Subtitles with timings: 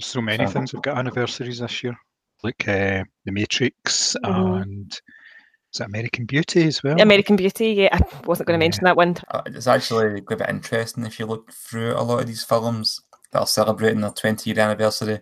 [0.00, 1.96] so many things have got anniversaries this year,
[2.42, 4.62] like uh, The Matrix Mhm.
[4.62, 7.00] and is that American Beauty as well?
[7.00, 8.68] American Beauty, yeah, I wasn't going to Yeah.
[8.68, 9.16] mention that one.
[9.30, 12.44] Uh, It's actually quite a bit interesting if you look through a lot of these
[12.44, 13.00] films
[13.32, 15.20] that are celebrating their 20 year anniversary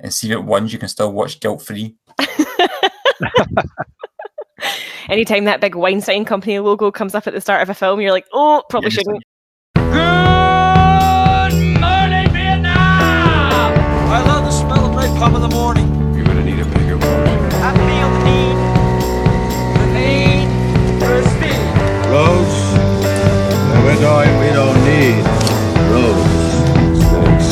[0.00, 1.94] and see what ones you can still watch guilt free.
[5.08, 8.12] Anytime that big Weinstein company logo comes up at the start of a film, you're
[8.12, 8.94] like, oh, probably Yes.
[9.04, 10.31] shouldn't.
[15.22, 15.86] 5 in the morning.
[16.16, 17.28] You're gonna need a bigger boat.
[17.62, 18.56] I feel the need,
[19.78, 20.48] the need
[20.98, 21.62] for speed.
[22.10, 22.56] Roads,
[23.70, 24.32] and we're going.
[24.40, 25.22] we don't need
[25.92, 26.26] roads.
[27.06, 27.48] Snakes.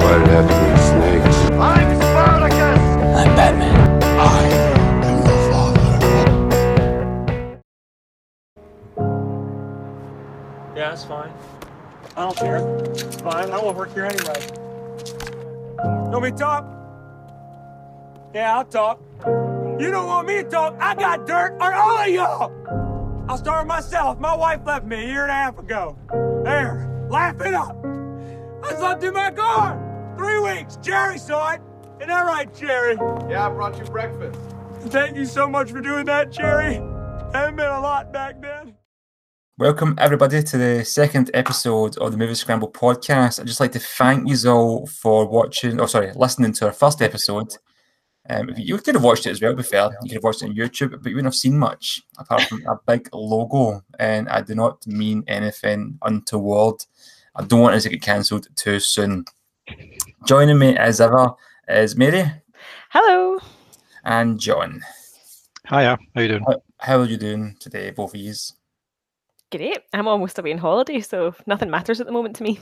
[0.00, 1.36] Why did it have to be snakes?
[1.58, 2.82] I'm Spartacus!
[3.18, 3.76] I'm Batman.
[4.20, 4.46] I
[5.02, 5.90] am your father.
[10.76, 11.32] Yeah, it's fine.
[12.16, 12.58] I don't care.
[12.92, 13.50] It's fine.
[13.50, 14.71] I won't work here anyway.
[15.78, 16.66] You want me to talk?
[18.34, 19.00] Yeah, I'll talk.
[19.78, 20.76] You don't want me to talk.
[20.80, 23.24] I got dirt on all of y'all.
[23.28, 24.18] I'll start with myself.
[24.18, 25.96] My wife left me a year and a half ago.
[26.44, 27.76] There, laugh it up.
[28.64, 30.14] I slept in my car.
[30.16, 30.76] Three weeks.
[30.76, 31.60] Jerry saw it.
[31.96, 32.96] Isn't that right, Jerry?
[33.30, 34.38] Yeah, I brought you breakfast.
[34.86, 36.74] Thank you so much for doing that, Jerry.
[37.32, 38.74] That meant a lot back then.
[39.58, 43.38] Welcome, everybody, to the second episode of the Movie Scramble podcast.
[43.38, 47.02] I'd just like to thank you all for watching, or sorry, listening to our first
[47.02, 47.54] episode.
[48.30, 49.90] Um, you could have watched it as well, to be fair.
[50.02, 52.66] You could have watched it on YouTube, but you wouldn't have seen much apart from
[52.66, 53.82] a big logo.
[53.98, 56.76] And I do not mean anything untoward.
[57.36, 59.26] I don't want us to get cancelled too soon.
[60.26, 61.30] Joining me as ever
[61.68, 62.24] is Mary
[62.88, 63.38] Hello.
[64.04, 64.80] and John.
[65.68, 66.44] Hiya, how you doing?
[66.46, 68.32] How, how are you doing today, both of you?
[69.52, 69.78] Great.
[69.92, 72.58] I'm almost away on holiday, so nothing matters at the moment to me.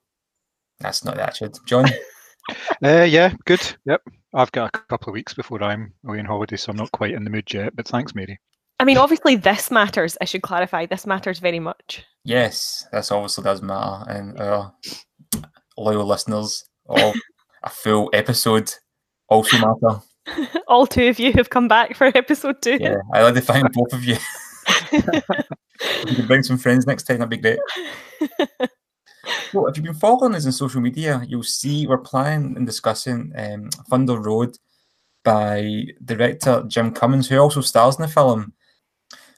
[0.80, 1.56] That's not the attitude.
[1.66, 1.86] John,
[2.82, 3.60] Uh, yeah, good.
[3.84, 4.02] Yep,
[4.34, 7.12] I've got a couple of weeks before I'm away on holiday, so I'm not quite
[7.12, 7.76] in the mood yet.
[7.76, 8.40] But thanks, Mary.
[8.80, 10.16] I mean, obviously, this matters.
[10.20, 12.04] I should clarify, this matters very much.
[12.24, 14.10] yes, this obviously does matter.
[14.10, 14.72] And our
[15.76, 17.14] loyal listeners of
[17.64, 18.72] a full episode
[19.28, 20.00] also matter.
[20.68, 22.78] All two of you have come back for episode two.
[22.80, 24.16] Yeah, I'd like to thank both of you.
[26.06, 27.58] You can bring some friends next time, that'd be great.
[29.52, 33.32] Well, if you've been following us on social media, you'll see we're planning and discussing
[33.36, 34.58] um, Thunder Road
[35.24, 38.52] by director Jim Cummings, who also stars in the film.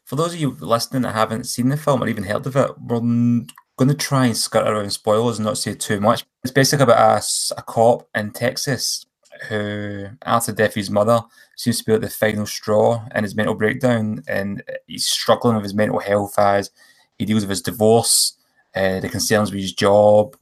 [0.05, 2.71] For those of you listening that haven't seen the film or even heard of it,
[2.81, 3.47] we're going
[3.87, 6.25] to try and skirt around spoilers and not say too much.
[6.43, 7.25] It's basically about
[7.57, 9.07] a cop in Texas
[9.49, 11.23] who, after death of his mother,
[11.57, 15.65] seems to be at the final straw in his mental breakdown, and he's struggling with
[15.65, 16.71] his mental health as
[17.19, 18.37] he deals with his divorce,
[18.75, 20.37] uh, the concerns with his job,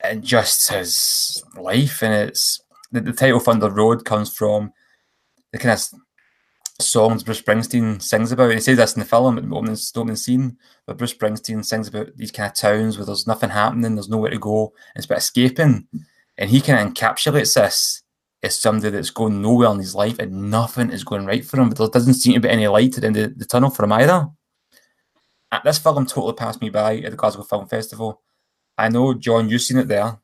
[0.00, 2.02] and just his life.
[2.02, 2.60] And it's
[2.92, 4.72] the, the title Thunder Road comes from
[5.52, 5.84] the kind of
[6.80, 8.52] songs Bruce Springsteen sings about.
[8.52, 10.56] He says this in the film at the opening, the opening scene,
[10.86, 14.30] but Bruce Springsteen sings about these kind of towns where there's nothing happening, there's nowhere
[14.30, 15.86] to go, and it's about escaping.
[16.36, 18.02] And he kind of encapsulates this
[18.42, 21.68] as somebody that's going nowhere in his life and nothing is going right for him,
[21.68, 23.84] but there doesn't seem to be any light at the end of the tunnel for
[23.84, 24.28] him either.
[25.50, 28.22] Uh, This film totally passed me by at the Glasgow Film Festival.
[28.76, 30.18] I know, John, you've seen it there,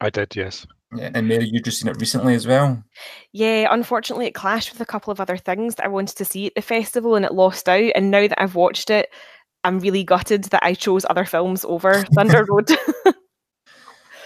[0.00, 0.66] I did, yes.
[0.94, 2.82] yeah, and Mary, you've just seen it recently as well.
[3.32, 6.46] Yeah, unfortunately, it clashed with a couple of other things that I wanted to see
[6.46, 7.92] at the festival and it lost out.
[7.94, 9.10] And now that I've watched it,
[9.64, 12.70] I'm really gutted that I chose other films over Thunder Road.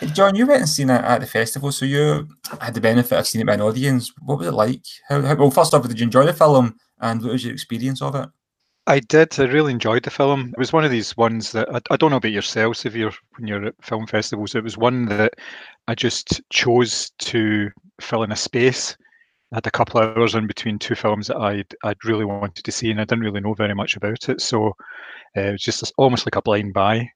[0.06, 2.28] John, you went and seen it at the festival, so you
[2.60, 4.12] had the benefit of seeing it by an audience.
[4.22, 4.84] What was it like?
[5.08, 8.02] How, how, well, first off, did you enjoy the film, and what was your experience
[8.02, 8.28] of it?
[8.86, 9.38] I did.
[9.38, 10.50] I really enjoyed the film.
[10.50, 13.12] It was one of these ones that I, I don't know about yourselves if you're
[13.36, 14.54] when you're at film festivals.
[14.54, 15.34] It was one that
[15.86, 17.70] I just chose to
[18.00, 18.96] fill in a space.
[19.52, 22.64] I had a couple of hours in between two films that I'd I'd really wanted
[22.64, 24.40] to see, and I didn't really know very much about it.
[24.40, 24.68] So
[25.36, 27.08] uh, it was just almost like a blind buy.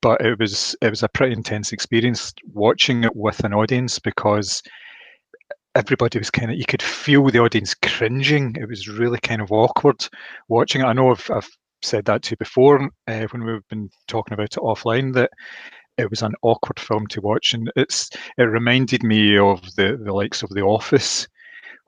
[0.00, 4.62] But it was it was a pretty intense experience watching it with an audience because
[5.74, 8.56] everybody was kind of you could feel the audience cringing.
[8.58, 10.06] It was really kind of awkward
[10.48, 10.84] watching it.
[10.86, 11.48] I know I've, I've
[11.82, 15.30] said that to you before uh, when we've been talking about it offline that
[15.98, 20.12] it was an awkward film to watch, and it's it reminded me of the the
[20.12, 21.28] likes of The Office,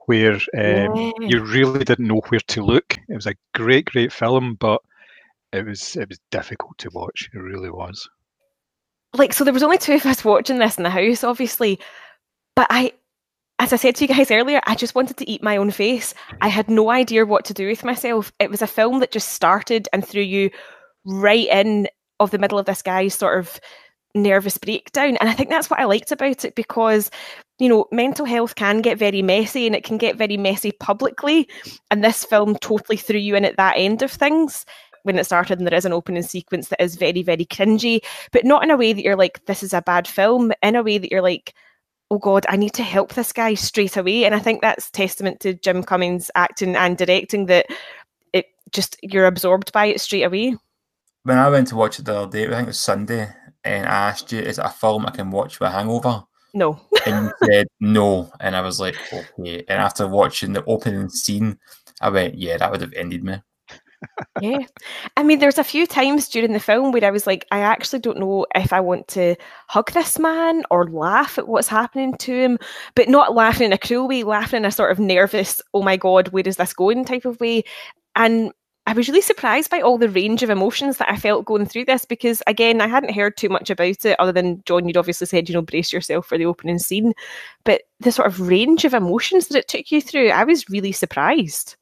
[0.05, 1.11] where um, Yeah.
[1.27, 2.97] you really didn't know where to look.
[3.09, 4.81] It was a great, great film, but
[5.53, 7.29] it was it was difficult to watch.
[7.33, 8.07] It really was.
[9.13, 11.79] like so there was only two of us watching this in the house obviously
[12.55, 12.91] but i
[13.57, 16.13] as i said to you guys earlier i just wanted to eat my own face
[16.13, 16.37] mm-hmm.
[16.41, 19.29] i had no idea what to do with myself it was a film that just
[19.29, 20.51] started and threw you
[21.05, 21.87] right in
[22.19, 23.59] of the middle of this guy's sort of
[24.15, 25.17] nervous breakdown.
[25.17, 27.11] And I think that's what I liked about it because,
[27.59, 31.47] you know, mental health can get very messy and it can get very messy publicly.
[31.91, 34.65] And this film totally threw you in at that end of things
[35.03, 38.45] when it started and there is an opening sequence that is very, very cringy, but
[38.45, 40.97] not in a way that you're like, this is a bad film, in a way
[40.97, 41.53] that you're like,
[42.09, 44.25] oh God, I need to help this guy straight away.
[44.25, 47.65] And I think that's testament to Jim Cummings acting and directing that
[48.33, 50.55] it just you're absorbed by it straight away.
[51.23, 53.27] When I went to watch it the other day, I think it was Sunday,
[53.65, 56.23] and I asked you, is it a film I can watch with a hangover?
[56.53, 56.79] No.
[57.05, 58.31] And you said no.
[58.39, 59.65] And I was like, okay.
[59.67, 61.59] And after watching the opening scene,
[61.99, 63.41] I went, yeah, that would have ended me.
[64.41, 64.59] Yeah.
[65.15, 67.99] I mean, there's a few times during the film where I was like, I actually
[67.99, 69.35] don't know if I want to
[69.67, 72.59] hug this man or laugh at what's happening to him,
[72.95, 75.97] but not laughing in a cruel way, laughing in a sort of nervous, oh my
[75.97, 77.63] God, where is this going type of way.
[78.15, 78.51] And
[78.87, 81.85] I was really surprised by all the range of emotions that I felt going through
[81.85, 85.27] this because, again, I hadn't heard too much about it other than John, you'd obviously
[85.27, 87.13] said, you know, brace yourself for the opening scene.
[87.65, 90.93] But the sort of range of emotions that it took you through, I was really
[90.93, 91.75] surprised.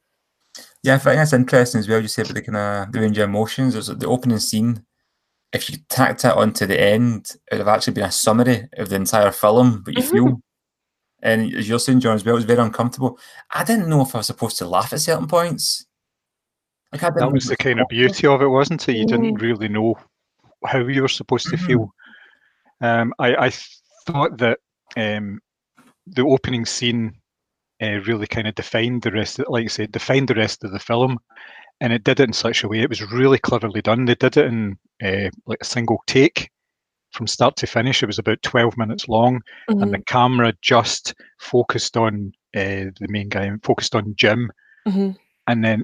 [0.85, 1.99] Yeah, I think that's interesting as well.
[1.99, 3.73] You said about the kind of the range of emotions.
[3.73, 4.85] It was the opening scene.
[5.51, 8.89] If you tacked it onto the end, it would have actually been a summary of
[8.89, 10.11] the entire film, but you Mhm.
[10.11, 10.41] feel.
[11.23, 13.17] And as you're saying, John, as well, it was very uncomfortable.
[13.51, 15.87] I didn't know if I was supposed to laugh at certain points.
[16.91, 18.01] Like I didn't That was the kind of funny.
[18.01, 18.95] beauty of it, wasn't it?
[18.95, 19.41] You didn't Mm.
[19.41, 19.95] really know
[20.67, 21.89] how you were supposed to feel.
[22.81, 23.49] Um, I, I
[24.05, 24.59] thought that
[24.97, 25.41] um,
[26.05, 27.15] the opening scene
[27.81, 30.71] uh, really kind of defined the rest, of, like I said, defined the rest of
[30.71, 31.17] the film,
[31.81, 32.79] and it did it in such a way.
[32.79, 34.05] It was really cleverly done.
[34.05, 36.49] They did it in uh, like a single take
[37.11, 38.01] from start to finish.
[38.01, 39.41] It was about twelve minutes long,
[39.81, 44.51] and the camera just focused on uh, the main guy, and focused on Jim,
[44.87, 45.17] Mhm.
[45.47, 45.83] and then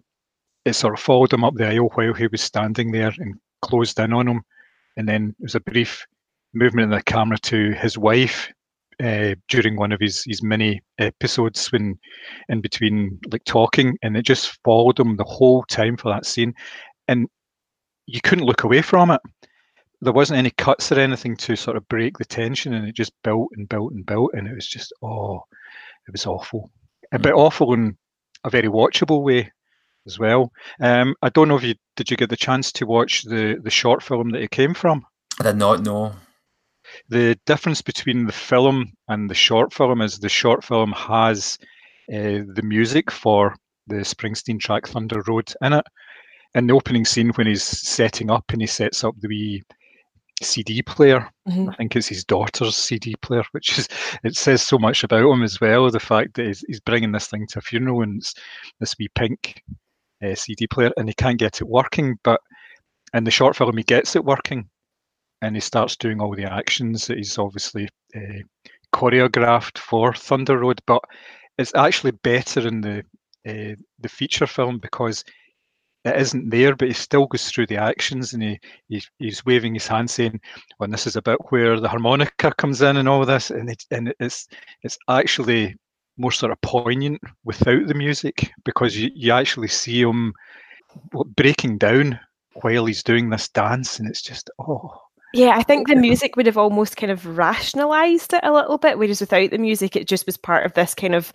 [0.64, 4.00] it sort of followed him up the aisle while he was standing there and closed
[4.00, 4.42] in on him.
[4.96, 6.06] And then there was a brief
[6.54, 8.52] movement of the camera to his wife
[9.02, 11.98] uh, during one of his, his mini episodes when
[12.50, 16.54] in between like talking and it just followed him the whole time for that scene.
[17.08, 17.28] And
[18.06, 19.22] you couldn't look away from it.
[20.02, 23.14] There wasn't any cuts or anything to sort of break the tension and it just
[23.24, 25.44] built and built and built and it was just oh
[26.08, 26.72] it was awful.
[27.12, 27.98] A bit awful in
[28.44, 29.52] a very watchable way
[30.08, 30.52] as well.
[30.80, 33.70] Um, I don't know if you did you get the chance to watch the the
[33.70, 35.06] short film that it came from.
[35.40, 36.14] I did not know.
[37.12, 41.58] The difference between the film and the short film is the short film has
[42.10, 43.54] uh, the music for
[43.88, 45.86] the Springsteen track Thunder Road in it.
[46.56, 49.62] In the opening scene, when he's setting up and he sets up the wee
[50.42, 51.70] CD player, Mhm.
[51.70, 53.90] I think it's his daughter's CD player, which is
[54.24, 55.92] it says so much about him as well.
[55.92, 58.34] The fact that he's, he's bringing this thing to a funeral and it's
[58.80, 59.62] this wee pink
[60.24, 62.18] uh, CD player, and he can't get it working.
[62.24, 62.40] But
[63.14, 64.70] in the short film, he gets it working,
[65.42, 68.42] and he starts doing all the actions that he's obviously uh,
[68.94, 70.82] choreographed for Thunder Road.
[70.86, 71.04] But
[71.58, 73.00] it's actually better in the
[73.48, 75.24] uh, the feature film because
[76.04, 79.74] it isn't there, but he still goes through the actions and he, he he's waving
[79.74, 80.40] his hand saying,
[80.80, 84.14] "Well, this is about where the harmonica comes in and all this," and it, and
[84.20, 84.48] it's
[84.84, 85.76] it's actually
[86.18, 90.34] more sort of poignant without the music because you, you actually see him
[91.36, 92.20] breaking down
[92.62, 95.00] while he's doing this dance, and it's just oh
[95.34, 98.98] Yeah, I think the music would have almost kind of rationalized it a little bit,
[98.98, 101.32] whereas without the music, it just was part of this kind of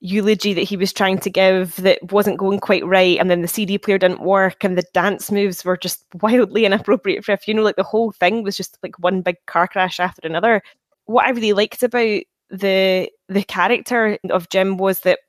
[0.00, 3.18] eulogy that he was trying to give that wasn't going quite right.
[3.18, 7.24] And then the CD player didn't work, and the dance moves were just wildly inappropriate
[7.24, 7.64] for a funeral.
[7.64, 10.62] Like the whole thing was just like one big car crash after another.
[11.04, 15.20] What I really liked about the the character of Jim was that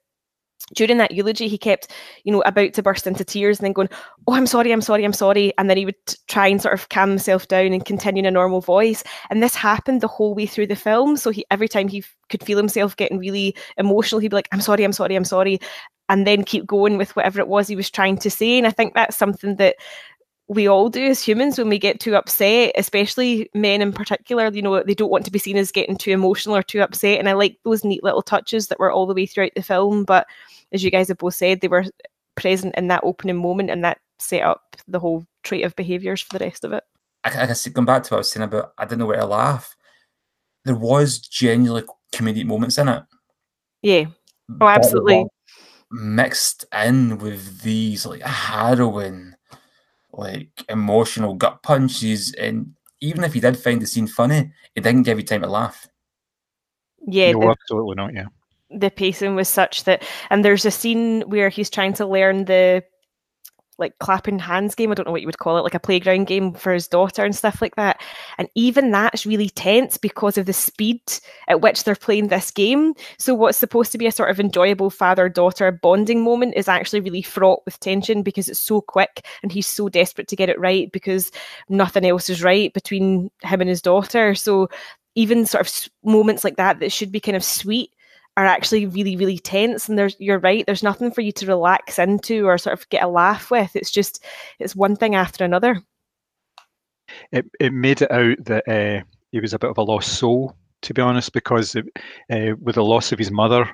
[0.73, 1.91] during that eulogy, he kept,
[2.23, 3.89] you know, about to burst into tears and then going,
[4.27, 5.53] Oh, I'm sorry, I'm sorry, I'm sorry.
[5.57, 5.95] And then he would
[6.27, 9.03] try and sort of calm himself down and continue in a normal voice.
[9.29, 11.17] And this happened the whole way through the film.
[11.17, 14.49] So he every time he f- could feel himself getting really emotional, he'd be like,
[14.51, 15.59] I'm sorry, I'm sorry, I'm sorry.
[16.09, 18.57] And then keep going with whatever it was he was trying to say.
[18.57, 19.75] And I think that's something that
[20.51, 24.51] we all do as humans when we get too upset, especially men in particular.
[24.51, 27.19] You know, they don't want to be seen as getting too emotional or too upset.
[27.19, 30.03] And I like those neat little touches that were all the way throughout the film.
[30.03, 30.27] But
[30.71, 31.85] as you guys have both said, they were
[32.35, 36.37] present in that opening moment and that set up the whole trait of behaviours for
[36.37, 36.83] the rest of it.
[37.23, 39.19] I, I guess going back to what I was saying about I didn't know where
[39.19, 39.75] to laugh.
[40.65, 43.03] There was genuinely comedic moments in it.
[43.81, 44.05] Yeah.
[44.59, 45.25] Oh, absolutely.
[45.91, 49.33] Mixed in with these like harrowing,
[50.13, 55.03] like emotional gut punches, and even if you did find the scene funny, it didn't
[55.03, 55.87] give you time to laugh.
[57.07, 57.31] Yeah.
[57.31, 58.13] no, the- absolutely not.
[58.13, 58.27] Yeah,
[58.73, 62.83] the pacing was such that and there's a scene where he's trying to learn the
[63.81, 64.91] like clapping hands game.
[64.91, 67.25] I don't know what you would call it, like a playground game for his daughter
[67.25, 67.99] and stuff like that.
[68.37, 71.01] And even that's really tense because of the speed
[71.49, 72.93] at which they're playing this game.
[73.17, 77.23] So what's supposed to be a sort of enjoyable father-daughter bonding moment is actually really
[77.23, 80.89] fraught with tension because it's so quick and he's so desperate to get it right
[80.91, 81.31] because
[81.67, 84.35] nothing else is right between him and his daughter.
[84.35, 84.69] So
[85.15, 87.91] even sort of moments like that that should be kind of sweet
[88.37, 91.99] are actually really really tense and there's you're right there's nothing for you to relax
[91.99, 93.75] into or sort of get a laugh with.
[93.75, 94.23] It's just
[94.59, 95.81] it's one thing after another.
[97.31, 100.55] It, it made it out that uh, he was a bit of a lost soul
[100.83, 101.85] to be honest because it,
[102.31, 103.69] uh, with the loss of his mother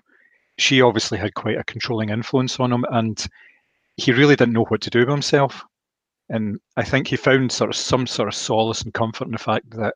[0.57, 3.27] she obviously had quite a controlling influence on him and
[3.95, 5.63] he really didn't know what to do with himself.
[6.29, 9.37] And i think he found sort of some sort of solace and comfort in the
[9.37, 9.93] fact that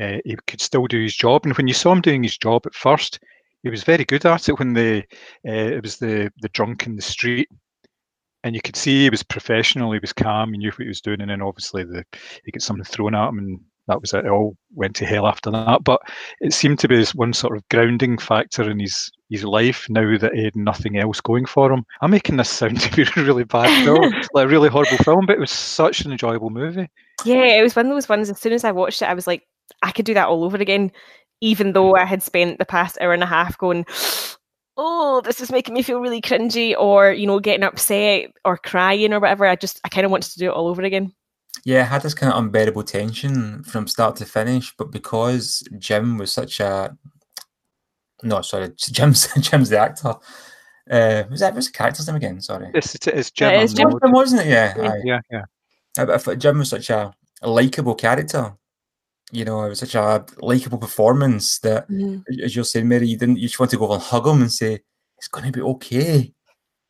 [0.00, 1.46] uh, he could still do his job.
[1.46, 3.20] And when you saw him doing his job at first
[3.64, 4.98] he was very good at it when the
[5.48, 7.48] uh, it was the the drunk in the street.
[8.44, 11.00] And you could see he was professional he was calm he knew what he was
[11.00, 12.04] doing and then obviously the
[12.44, 14.26] he got something thrown at him and that was it.
[14.26, 15.82] it all went to hell after that.
[15.82, 16.00] But
[16.40, 20.16] it seemed to be this one sort of grounding factor in his his life now
[20.18, 21.84] that he had nothing else going for him.
[22.02, 23.94] I'm making this sound to be really bad though
[24.34, 26.88] like a really horrible film but it was such an enjoyable movie.
[27.24, 29.26] Yeah it was one of those ones as soon as i watched it i was
[29.26, 29.42] like
[29.82, 30.90] i could do that all over again
[31.40, 33.84] even though I had spent the past hour and a half going,
[34.76, 39.12] oh, this is making me feel really cringy, or you know, getting upset or crying
[39.12, 39.46] or whatever.
[39.46, 41.12] I just I kind of wanted to do it all over again.
[41.64, 46.18] Yeah, I had this kind of unbearable tension from start to finish, but because Jim
[46.18, 46.96] was such a
[48.22, 50.14] no, sorry, Jim's Jim's the actor.
[50.90, 52.40] Uh, was that was the character's name again?
[52.40, 53.90] Sorry, it's, it's Jim, It is Jim.
[53.90, 54.48] Jim, wasn't it?
[54.48, 54.90] Yeah, Yeah.
[54.90, 55.00] aye.
[55.04, 55.44] yeah yeah
[55.96, 58.54] I, I thought Jim was such a, a likable character.
[59.32, 62.20] You know, it was such a likable performance that, mm-hmm.
[62.42, 63.38] as you're saying, Mary, you didn't.
[63.38, 64.80] You just want to go over and hug him and say,
[65.18, 66.32] "It's going to be okay."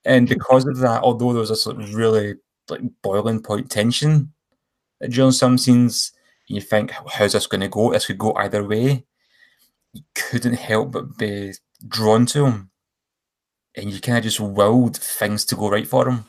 [0.05, 0.35] And mm-hmm.
[0.35, 2.35] because of that, although there was a sort of really
[2.69, 4.33] like boiling point tension
[5.09, 6.13] during some scenes,
[6.49, 9.07] you think, "How's this going to go?" This could go either way.
[9.93, 11.53] You couldn't help but be
[11.87, 12.71] drawn to him,
[13.77, 16.25] and you kind of just willed things to go right for him.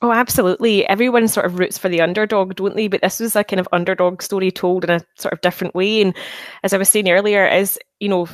[0.00, 0.86] Oh, absolutely.
[0.86, 2.86] Everyone sort of roots for the underdog, don't they?
[2.86, 6.00] But this was a kind of underdog story told in a sort of different way.
[6.00, 6.14] And
[6.62, 8.28] as I was saying earlier, is you know,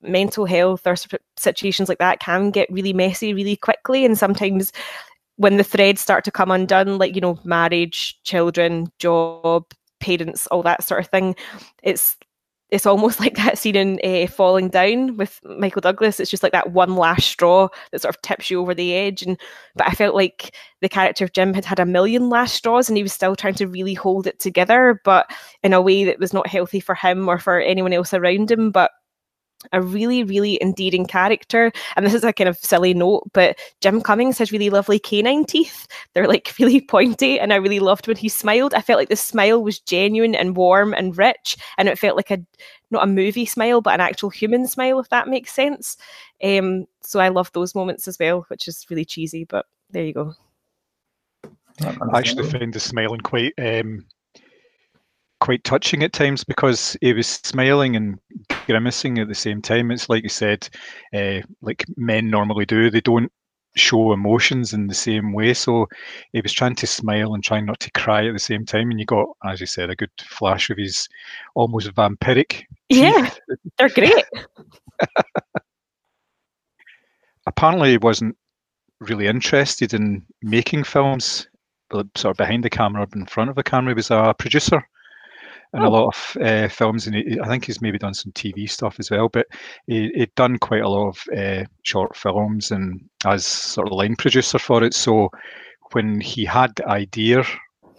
[0.00, 0.96] mental health or
[1.36, 4.06] situations like that can get really messy really quickly.
[4.06, 4.72] And sometimes
[5.36, 9.64] when the threads start to come undone, like, you know, marriage, children, job,
[10.00, 11.36] parents, all that sort of thing,
[11.82, 12.16] it's
[12.70, 16.20] it's almost like that scene in uh, Falling Down with Michael Douglas.
[16.20, 19.22] It's just like that one last straw that sort of tips you over the edge.
[19.22, 19.38] And
[19.76, 22.96] but I felt like the character of Jim had had a million last straws, and
[22.96, 25.30] he was still trying to really hold it together, but
[25.62, 28.70] in a way that was not healthy for him or for anyone else around him.
[28.70, 28.90] But
[29.72, 31.72] a really, really endearing character.
[31.96, 35.44] And this is a kind of silly note, but Jim Cummings has really lovely canine
[35.44, 35.86] teeth.
[36.14, 38.74] They're like really pointy, and I really loved when he smiled.
[38.74, 42.30] I felt like the smile was genuine and warm and rich, and it felt like
[42.30, 42.38] a
[42.90, 45.96] not a movie smile, but an actual human smile, if that makes sense.
[46.42, 50.12] Um, so I love those moments as well, which is really cheesy, but there you
[50.12, 50.34] go.
[51.82, 54.04] I actually found the smiling quite um,
[55.40, 58.18] quite touching at times because he was smiling and
[58.66, 59.90] grimacing at the same time.
[59.90, 60.68] It's like you said,
[61.14, 62.90] uh, like men normally do.
[62.90, 63.32] They don't
[63.76, 65.54] show emotions in the same way.
[65.54, 65.88] So
[66.32, 68.90] he was trying to smile and trying not to cry at the same time.
[68.90, 71.08] And you got, as you said, a good flash of his
[71.54, 72.64] almost vampiric.
[72.88, 73.30] Yeah,
[73.78, 74.24] they're great.
[77.46, 78.36] Apparently, he wasn't
[79.00, 81.48] really interested in making films,
[81.90, 83.92] like, sort of behind the camera or in front of the camera.
[83.92, 84.86] He was a producer
[85.74, 85.88] in Oh.
[85.88, 88.96] a lot of uh, films, and he, I think he's maybe done some TV stuff
[88.98, 89.28] as well.
[89.28, 89.46] But
[89.86, 94.16] he, he'd done quite a lot of uh, short films and as sort of line
[94.16, 94.94] producer for it.
[94.94, 95.30] So
[95.92, 97.44] when he had the idea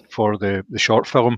[0.10, 1.38] for the the short film,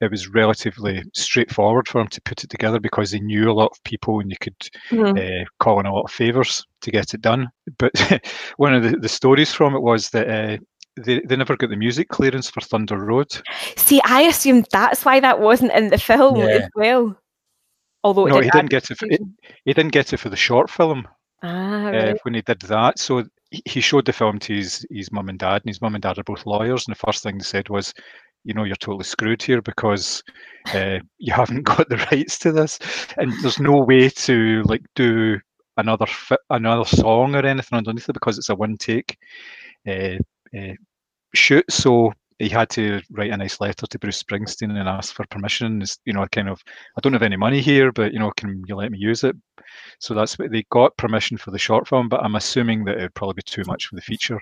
[0.00, 3.70] it was relatively straightforward for him to put it together because he knew a lot
[3.72, 4.56] of people and you could
[4.90, 5.42] Mhm.
[5.42, 7.48] uh, call in a lot of favors to get it done.
[7.78, 7.92] But
[8.58, 10.58] one of the, the stories from it was that uh,
[10.96, 13.30] they, they never got the music clearance for Thunder Road.
[13.76, 17.16] See, I assumed that's why that wasn't in the film as well.
[18.02, 18.98] Although it no, did he didn't get it.
[18.98, 19.18] For, he,
[19.64, 21.08] he didn't get it for the short film
[21.42, 22.98] Ah, uh, when he did that.
[22.98, 25.94] So he- he showed the film to his his mum and dad, and his mum
[25.94, 26.86] and dad are both lawyers.
[26.86, 27.92] And the first thing they said was,
[28.44, 30.22] "You know, you're totally screwed here because
[30.74, 32.78] uh, you haven't got the rights to this,
[33.16, 35.38] and there's no way to like do
[35.76, 39.16] another fi- another song or anything underneath it because it's a one take
[39.88, 40.16] uh,
[40.56, 40.74] uh,
[41.34, 45.24] shoot." So he had to write a nice letter to Bruce Springsteen and ask for
[45.30, 45.80] permission.
[45.82, 46.60] It's, you know, kind of,
[46.96, 49.36] I don't have any money here, but you know, can you let me use it?
[50.00, 53.02] So that's what they got permission for the short film, but I'm assuming that it
[53.02, 54.40] would probably be too much for the feature.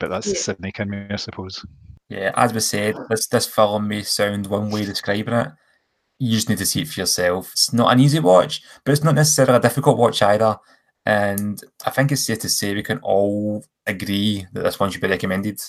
[0.00, 0.32] but that's Yeah.
[0.32, 1.64] the cynic in me, I suppose.
[2.08, 5.48] Yeah, as we said, this this film may sound one way describing it.
[6.18, 7.52] You just need to see it for yourself.
[7.52, 10.58] It's not an easy watch, but it's not necessarily a difficult watch either.
[11.06, 15.02] And I think it's safe to say we can all agree that this one should
[15.02, 15.60] be recommended.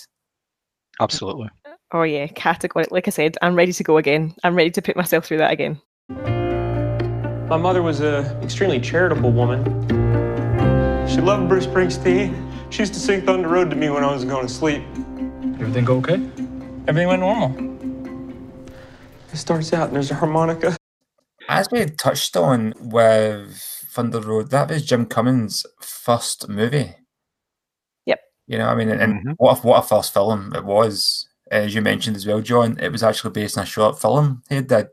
[1.00, 1.50] Absolutely.
[1.92, 2.96] Oh yeah, categorically.
[2.96, 4.34] Like I said, I'm ready to go again.
[4.42, 5.80] I'm ready to put myself through that again.
[7.48, 9.62] My mother was an extremely charitable woman.
[11.06, 12.34] She loved Bruce Springsteen.
[12.70, 14.82] She used to sing Thunder Road to me when I was going to sleep.
[15.60, 16.14] Everything go okay?
[16.88, 17.54] Everything went normal.
[19.32, 20.76] It starts out and there's a harmonica.
[21.48, 23.54] As we touched on with
[23.90, 26.94] Thunder Road, that was Jim Cummings' first movie.
[28.06, 28.20] Yep.
[28.46, 29.34] You know, I mean, and, and Mhm.
[29.38, 31.28] what a, what a first film it was.
[31.50, 34.60] As you mentioned as well, John, it was actually based on a short film he
[34.60, 34.88] did.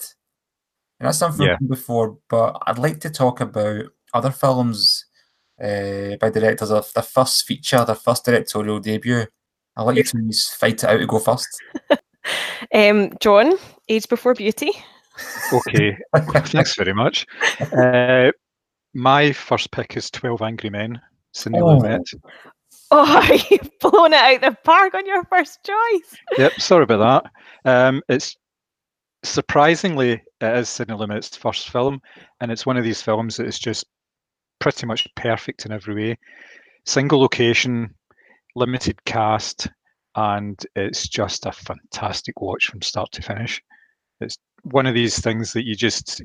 [1.00, 1.58] And that's something Yeah.
[1.68, 5.06] before, but I'd like to talk about other films
[5.62, 9.26] uh, by directors of their first feature, their first directorial debut.
[9.76, 11.48] I'll let you two fight it out to go first.
[12.74, 13.54] Um, John,
[13.90, 14.72] Age Before Beauty.
[15.52, 15.98] Okay.
[16.46, 17.26] Thanks very much.
[17.78, 18.32] Uh,
[18.94, 21.00] my first pick is 12 Angry Men,
[21.34, 21.80] Sidney Oh.
[21.80, 22.04] Lumet.
[22.92, 26.16] Oh, you've blown it out the park on your first choice.
[26.38, 27.24] Yep, sorry about
[27.66, 27.72] that.
[27.88, 28.36] Um, it's
[29.24, 32.02] surprisingly it is Sidney Lumet's first film,
[32.42, 33.86] and it's one of these films that is just
[34.60, 36.18] pretty much perfect in every way.
[36.86, 37.94] Single location,
[38.56, 39.68] limited cast,
[40.16, 43.62] and it's just a fantastic watch from start to finish.
[44.22, 46.22] It's one of these things that you just,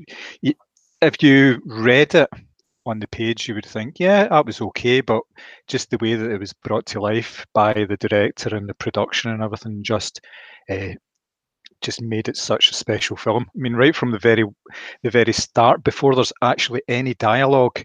[1.01, 2.29] if you read it
[2.85, 5.21] on the page, you would think, yeah, that was okay, but
[5.67, 9.31] just the way that it was brought to life by the director and the production
[9.31, 10.21] and everything just
[10.69, 10.93] uh,
[11.81, 13.45] just made it such a special film.
[13.55, 14.43] I mean, right from the very
[15.03, 17.83] the very start, before there's actually any dialogue,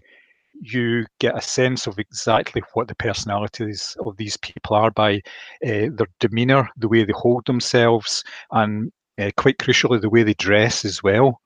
[0.61, 5.17] you get a sense of exactly what the personalities of these people are by
[5.65, 10.33] uh, their demeanor, the way they hold themselves, and uh, quite crucially, the way they
[10.33, 11.41] dress as well.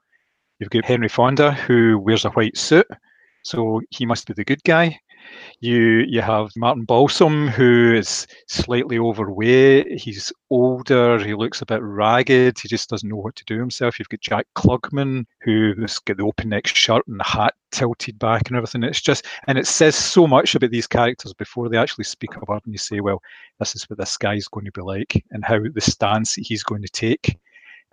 [0.60, 2.88] You've got Henry Fonda, who wears a white suit,
[3.44, 5.00] so he must be the good guy.
[5.60, 10.00] You you have Martin Balsam, who is slightly overweight.
[10.00, 11.20] He's older.
[11.20, 12.60] He looks a bit ragged.
[12.60, 14.00] He just doesn't know what to do himself.
[14.00, 18.48] You've got Jack Klugman, who's got the open neck shirt and the hat tilted back
[18.48, 18.84] and everything.
[18.84, 22.64] It's just and it says so much about these characters before they actually speak about
[22.66, 23.22] and you say, well,
[23.60, 26.82] this is what this guy's going to be like and how the stance he's going
[26.82, 27.38] to take,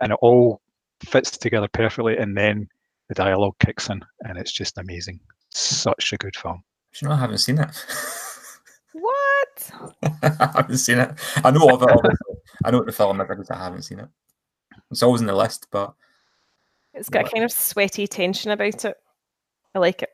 [0.01, 0.61] and it all
[1.05, 2.17] fits together perfectly.
[2.17, 2.67] And then
[3.09, 5.19] the dialogue kicks in, and it's just amazing.
[5.49, 6.63] Such a good film.
[7.01, 7.69] You know, I haven't seen it.
[8.93, 9.71] What?
[10.23, 11.11] I haven't seen it.
[11.43, 11.89] I know of it.
[11.89, 12.35] Obviously.
[12.65, 13.49] I know what the film is.
[13.49, 14.09] I I haven't seen it.
[14.91, 15.93] It's always in the list, but
[16.93, 18.95] It's got a kind of sweaty tension about it.
[19.75, 20.09] I like it.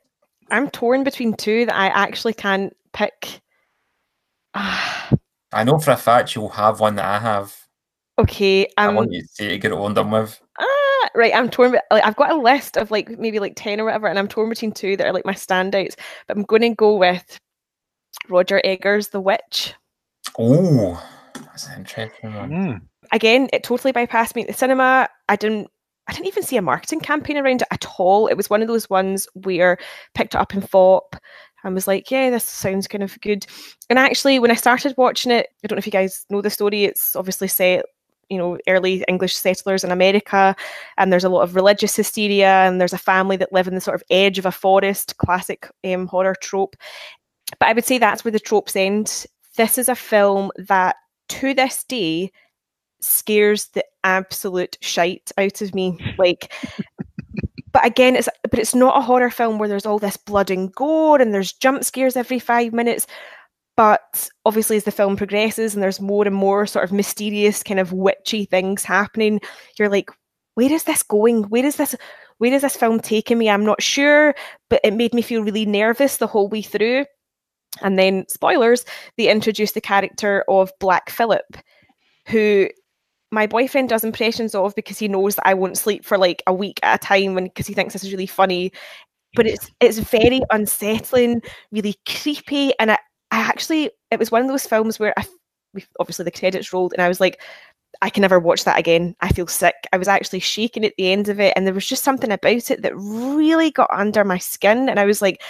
[0.52, 3.42] I'm torn between two that I actually can't pick.
[4.54, 7.63] I know for a fact you'll have one that I have.
[8.20, 10.40] Okay, I um, want you to say to get it on done with.
[10.60, 11.34] ah, right.
[11.34, 11.72] I'm torn.
[11.72, 14.50] Like, I've got a list of like maybe like ten or whatever, and I'm torn
[14.50, 15.96] between two that are like my standouts.
[16.28, 17.40] But I'm going to go with
[18.30, 19.74] Roger Eggers' The Witch.
[20.38, 22.50] Oh, that's an interesting one.
[22.50, 22.82] Mm.
[23.12, 25.10] again, it totally bypassed me at the cinema.
[25.28, 25.70] I didn't
[26.08, 28.28] I didn't even see a marketing campaign around it at all.
[28.28, 29.78] It was one of those ones where
[30.14, 31.18] picked it up in Fopp
[31.64, 33.46] and was like, yeah, this sounds kind of good.
[33.90, 36.50] And actually, when I started watching it, I don't know if you guys know the
[36.50, 36.84] story.
[36.84, 37.86] It's obviously set,
[38.30, 40.56] you know, early English settlers in America,
[40.98, 43.82] and there's a lot of religious hysteria, and there's a family that live in the
[43.82, 46.76] sort of edge of a forest, classic um, horror trope.
[47.60, 49.26] But I would say that's where the tropes end.
[49.58, 50.96] This is a film that,
[51.30, 52.32] to this day,
[53.00, 55.98] scares the absolute shite out of me.
[56.18, 56.54] Like,
[57.72, 60.74] but again, it's but it's not a horror film where there's all this blood and
[60.74, 63.08] gore and there's jump scares every five minutes.
[63.76, 67.80] But obviously, as the film progresses and there's more and more sort of mysterious, kind
[67.80, 69.42] of witchy things happening,
[69.80, 70.10] you're like,
[70.56, 71.44] where is this going?
[71.44, 71.96] Where is this?
[72.38, 73.50] Where is this film taking me?
[73.50, 74.36] I'm not sure,
[74.70, 77.06] but it made me feel really nervous the whole way through.
[77.82, 78.86] And then, spoilers,
[79.18, 81.58] they introduced the character of Black Phillip,
[82.28, 82.70] who
[83.32, 86.54] my boyfriend does impressions of because he knows that I won't sleep for like a
[86.54, 88.72] week at a time when because he thinks this is really funny.
[89.36, 93.00] But it's it's very unsettling, really creepy, and I, I
[93.44, 95.26] actually it was one of those films where I
[96.00, 97.42] obviously the credits rolled and I was like,
[98.02, 99.16] I can never watch that again.
[99.22, 99.76] I feel sick.
[99.94, 102.72] I was actually shaking at the end of it, and there was just something about
[102.72, 105.42] it that really got under my skin, and I was like.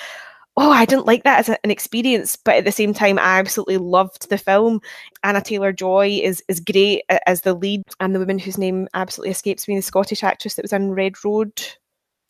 [0.55, 3.77] Oh, I didn't like that as an experience, but at the same time, I absolutely
[3.77, 4.81] loved the film.
[5.23, 9.67] Anya Taylor-Joy is is great as the lead, and the woman whose name absolutely escapes
[9.67, 11.59] me, the Scottish actress that was in Red Road,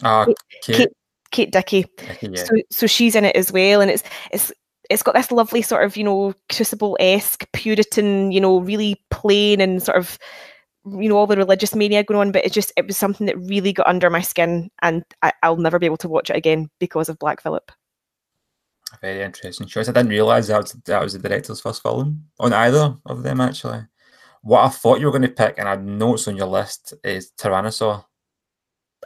[0.03, 0.37] Ah, Kate-
[0.77, 0.89] Kate.
[1.31, 1.85] Kate Dickie.
[2.21, 2.45] Yeah.
[2.45, 4.53] So so she's in it as well, and it's it's
[4.93, 9.59] it's got this lovely sort of you know crucible esque Puritan, you know, really plain
[9.59, 10.17] and sort of
[10.85, 12.31] you know all the religious mania going on.
[12.31, 15.57] But it just it was something that really got under my skin, and I, I'll
[15.57, 17.71] never be able to watch it again because of Black Phillip.
[19.01, 19.89] Very interesting choice.
[19.89, 23.41] I didn't realise that was, that was the director's first film on either of them,
[23.41, 23.79] actually.
[24.43, 26.93] What I thought you were going to pick, and I know it's on your list,
[27.03, 28.05] is Tyrannosaur.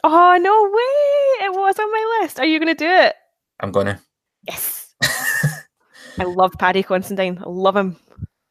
[0.04, 1.46] Oh no way!
[1.46, 2.38] It was on my list.
[2.38, 3.14] Are you going to do it?
[3.60, 3.98] I'm going to.
[4.46, 4.87] Yes.
[6.20, 7.38] I love Paddy Considine.
[7.38, 7.96] I love him.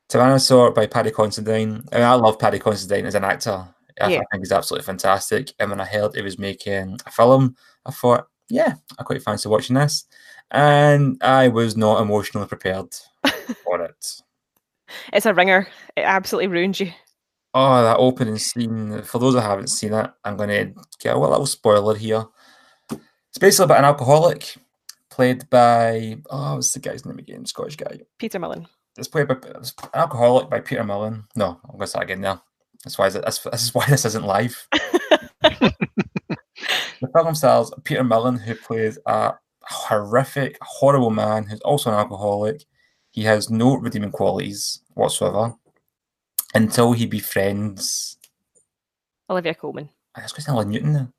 [0.09, 1.83] Tyrannosaur by Paddy Considine.
[1.91, 3.67] I, mean, I love Paddy Considine as an actor.
[3.99, 4.21] I Yeah.
[4.31, 5.51] think he's absolutely fantastic.
[5.59, 9.49] And when I heard he was making a film, I thought, yeah, I quite fancy
[9.49, 10.05] watching this.
[10.51, 12.95] And I was not emotionally prepared
[13.65, 14.21] for it.
[15.11, 15.67] It's a ringer.
[15.97, 16.91] It absolutely ruins you.
[17.53, 19.01] Oh, that opening scene.
[19.01, 22.25] For those who haven't seen it, I'm going to get a little spoiler here.
[22.91, 24.55] It's basically about an alcoholic
[25.17, 27.43] played by, oh, what's the guy's name again?
[27.43, 28.01] Scottish guy.
[28.19, 28.67] Peter Mullan.
[28.99, 31.23] It's played by it's an alcoholic by Peter Mullan.
[31.35, 32.43] No, I'm going to start again now.
[32.83, 34.67] That's why, that's, this is why this isn't live.
[35.41, 35.73] the
[37.15, 42.63] film stars Peter Mullan, who plays a horrific, horrible man who's also an alcoholic.
[43.09, 45.55] He has no redeeming qualities whatsoever
[46.53, 48.17] until he befriends.
[49.31, 49.89] Olivia Colman.
[50.13, 51.11] I was going to say Newton.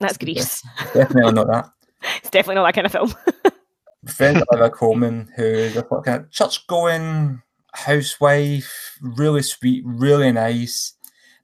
[0.00, 0.64] That's Grease.
[0.94, 1.70] Definitely not that.
[2.18, 3.14] It's definitely not that kind of film.
[4.04, 7.42] Befriends Olivia Colman, who's a kind of church going
[7.74, 10.94] housewife, really sweet, really nice.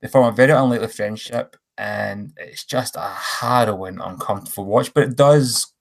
[0.01, 3.01] They form a very unlikely friendship, and it's just a
[3.41, 5.73] harrowing, uncomfortable watch, but it does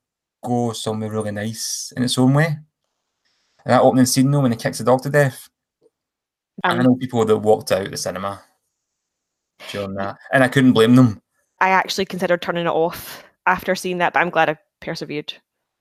[0.43, 2.45] go somewhere really nice in its own way.
[2.45, 5.49] And that opening scene, though, when he kicks the dog to death,
[6.63, 8.41] I Um, know people that walked out the cinema
[9.71, 11.21] during that, and I couldn't blame them.
[11.59, 15.33] I actually considered turning it off after seeing that, but I'm glad I persevered.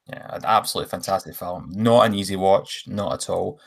[0.09, 1.71] Yeah, an absolutely fantastic film.
[1.75, 3.61] Not an easy watch, not at all.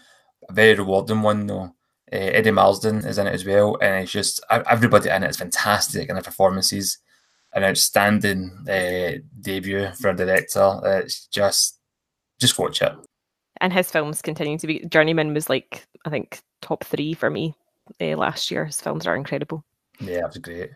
[0.50, 1.76] A very rewarding one though.
[2.14, 5.38] Uh, Eddie Marsan is in it as well, and it's just everybody in it is
[5.38, 7.00] fantastic, and the performances,
[7.54, 10.80] an outstanding uh, debut for a director.
[10.84, 11.80] It's just,
[12.40, 12.94] just watch it.
[13.62, 14.86] And his films continue to be.
[14.90, 17.56] Journeyman was like, I think, top three for me
[18.02, 18.66] uh, last year.
[18.66, 19.64] His films are incredible.
[20.00, 20.72] Yeah, it was great.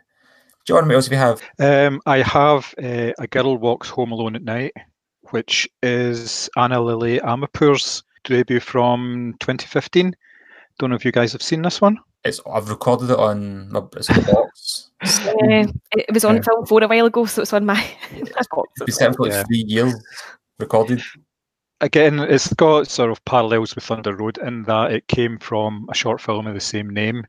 [0.66, 1.42] John, what else do we have?
[1.60, 4.74] Um, I have uh, A Girl Walks Home Alone at Night,
[5.32, 10.16] which is Ana Lily Amirpour's debut from 2015.
[10.78, 11.98] Don't know if you guys have seen this one.
[12.26, 14.92] It's I've recorded it on my it's on the box.
[15.02, 16.42] Uh, it, it was on Yeah.
[16.42, 17.76] film four a while ago, so it's on my.
[18.12, 18.20] my
[18.52, 19.44] box It's been as set for like Yeah.
[19.44, 19.94] three years
[20.60, 21.02] recorded.
[21.82, 25.96] Again, it's got sort of parallels with Thunder Road in that it came from a
[25.96, 27.26] short film of the same name,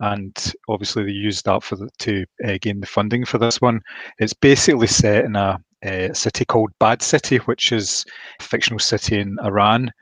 [0.00, 3.80] and obviously they used that for the, to uh, gain the funding for this one.
[4.18, 8.04] It's basically set in a, uh city called Bad City, which is
[8.40, 9.92] a fictional city in Iran.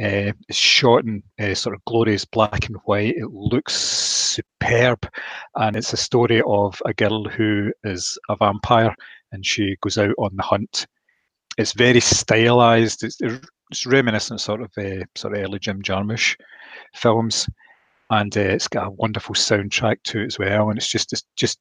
[0.00, 3.14] Uh, it's shot in uh, sort of glorious black and white.
[3.16, 5.06] It looks superb,
[5.56, 8.94] and it's a story of a girl who is a vampire
[9.32, 10.86] and she goes out on the hunt.
[11.58, 13.02] It's very stylized.
[13.02, 13.18] It's,
[13.70, 16.36] it's reminiscent sort of uh, sort of early Jim Jarmusch
[16.94, 17.48] films,
[18.12, 20.68] and uh, it's got a wonderful soundtrack to it as well.
[20.68, 21.58] And it's just it's just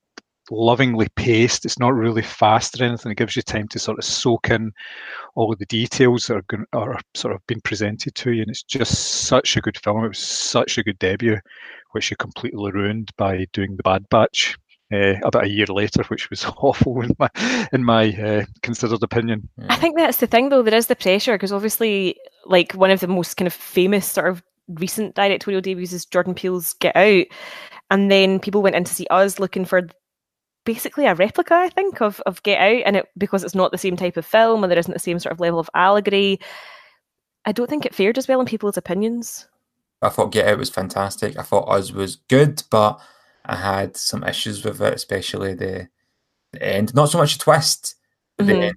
[0.50, 1.64] lovingly paced.
[1.64, 3.14] It's not really fast or anything.
[3.14, 4.74] It gives you time to sort of soak in
[5.36, 8.42] all of the details that are going are sort of being presented to you.
[8.42, 10.04] And it's just such a good film.
[10.04, 11.38] It was such a good debut,
[11.94, 14.58] which you completely ruined by doing the Bad Batch.
[14.94, 17.30] Uh, about a year later, which was awful in my
[17.72, 19.48] in my uh, considered opinion.
[19.70, 20.64] I think that's the thing, though.
[20.64, 24.28] There is the pressure because obviously, like one of the most kind of famous sort
[24.28, 24.44] of
[24.80, 27.26] recent directorial debuts is Jordan Peele's Get Out,
[27.90, 29.88] and then people went in to see us looking for
[30.66, 33.78] basically a replica, I think, of of Get Out, and it because it's not the
[33.78, 36.40] same type of film and there isn't the same sort of level of allegory.
[37.46, 39.48] I don't think it fared as well in people's opinions.
[40.02, 41.38] I thought Get Out was fantastic.
[41.38, 43.00] I thought Us was good, but
[43.46, 45.90] I had some issues with it, especially the,
[46.54, 46.94] the end.
[46.94, 47.96] Not so much a twist,
[48.38, 48.50] but Mhm.
[48.50, 48.76] the end.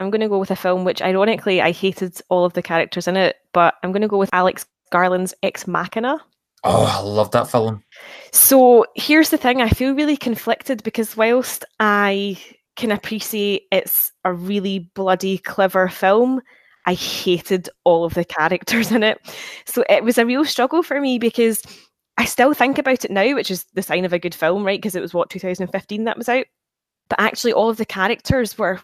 [0.00, 3.08] I'm going to go with a film which, ironically, I hated all of the characters
[3.08, 6.20] in it, but I'm going to go with Alex Garland's Ex Machina.
[6.62, 7.82] Oh, I love that film.
[8.30, 12.40] So here's the thing I feel really conflicted because whilst I
[12.76, 16.40] can appreciate it's a really bloody clever film,
[16.86, 19.18] I hated all of the characters in it.
[19.64, 21.64] So it was a real struggle for me because
[22.16, 24.80] I still think about it now, which is the sign of a good film, right?
[24.80, 26.46] Because it was what 2015 that was out.
[27.08, 28.78] But actually, all of the characters were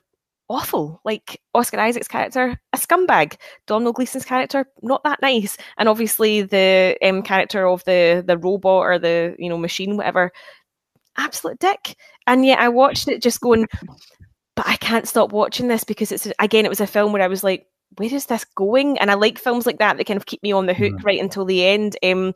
[0.54, 1.00] awful.
[1.04, 3.36] Like Oscar Isaac's character, a scumbag.
[3.66, 5.56] Domhnall Gleeson's character, not that nice.
[5.76, 10.32] And obviously the um, character of the the robot or the you know machine, whatever,
[11.16, 11.96] absolute dick.
[12.26, 13.66] And yet I watched it just going,
[14.54, 17.28] but I can't stop watching this because it's again it was a film where I
[17.28, 18.98] was like, where is this going?
[18.98, 21.20] And I like films like that that kind of keep me on the hook right
[21.20, 21.96] until the end.
[22.02, 22.32] Um,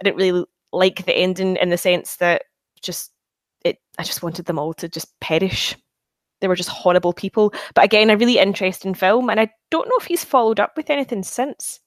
[0.00, 2.42] I didn't really like the ending in the sense that
[2.82, 3.12] just
[3.64, 3.78] it.
[3.98, 5.76] I just wanted them all to just perish.
[6.42, 7.54] They were just horrible people.
[7.74, 10.90] But again, a really interesting film, and I don't know if he's followed up with
[10.90, 11.80] anything since.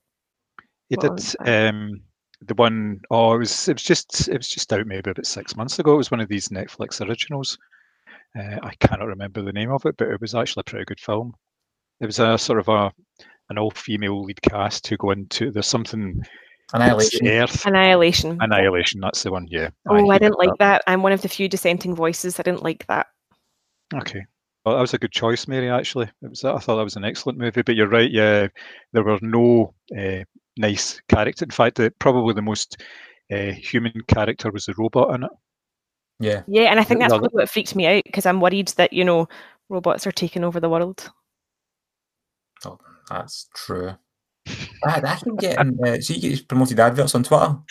[0.90, 1.70] He What did was that?
[1.70, 2.02] um,
[2.42, 5.56] the one oh it was it was just it was just out maybe about six
[5.56, 5.94] months ago.
[5.94, 7.58] It was one of these Netflix originals.
[8.38, 11.00] Uh, I cannot remember the name of it, but it was actually a pretty good
[11.00, 11.34] film.
[12.02, 12.92] It was a sort of a
[13.50, 16.22] an all female lead cast who go into there's something
[16.74, 17.26] Annihilation.
[17.26, 18.38] the Earth Annihilation.
[18.42, 19.00] Annihilation.
[19.00, 19.48] That's the one.
[19.50, 19.70] Yeah.
[19.88, 20.84] Oh, Aye, I did didn't like that.
[20.88, 22.40] I'm one of the few dissenting voices.
[22.40, 23.08] I didn't like that.
[23.94, 24.26] Okay.
[24.66, 25.70] Well, that was a good choice, Mary.
[25.70, 26.44] Actually, it was.
[26.44, 27.62] I thought that was an excellent movie.
[27.62, 28.10] But you're right.
[28.10, 28.48] Yeah,
[28.94, 30.24] there were no uh,
[30.58, 31.46] nice character.
[31.46, 32.82] In fact, the, probably the most
[33.32, 35.32] uh, human character was the robot in it.
[36.20, 36.44] Yeah.
[36.48, 38.94] Yeah, and I think that's No, probably what freaked me out because I'm worried that
[38.94, 39.28] you know
[39.70, 41.12] robots are taking over the world.
[42.66, 43.94] Oh, that's true.
[44.84, 47.56] I, I keep getting, uh, so you get promoted adverts on Twitter.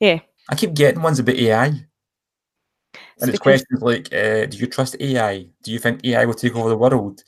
[0.00, 0.18] Yeah.
[0.50, 1.86] I keep getting ones about AI.
[3.20, 5.46] And it's questions like, uh, do you trust AI?
[5.62, 7.22] Do you think AI will take over the world?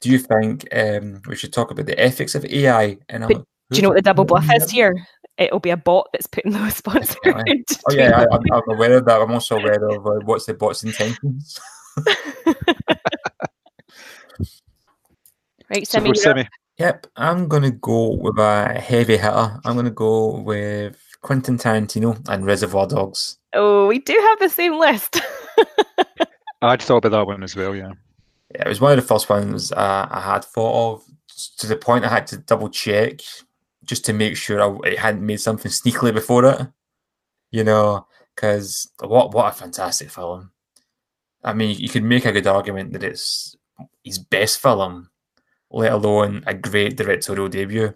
[0.00, 2.98] Do you think um, we should talk about the ethics of AI?
[3.08, 3.44] And like, Do
[3.76, 5.06] you know what the double bluff is "Hmm, here?
[5.38, 7.16] It'll be a bot that's putting the response.
[7.24, 9.20] Oh yeah, I, I'm, I'm aware of that.
[9.20, 11.58] I'm also aware of uh, what's the bot's intentions.
[15.70, 16.00] right, So.
[16.14, 16.48] Simi.
[16.78, 19.60] Yep, I'm gonna go with a heavy hitter.
[19.64, 23.38] I'm gonna go with Quentin Tarantino and Reservoir Dogs.
[23.54, 25.20] Oh, we do have the same list.
[26.62, 27.74] I'd thought about that one as well.
[27.74, 27.92] Yeah.
[28.54, 31.04] Yeah, it was one of the first ones uh, I had thought of
[31.58, 33.20] to the point I had to double check
[33.84, 36.68] just to make sure I, it hadn't made something sneakily before it.
[37.50, 40.52] You know, because what what a fantastic film!
[41.44, 43.56] I mean, you could make a good argument that it's
[44.04, 45.10] his best film,
[45.70, 47.92] let alone a great directorial debut.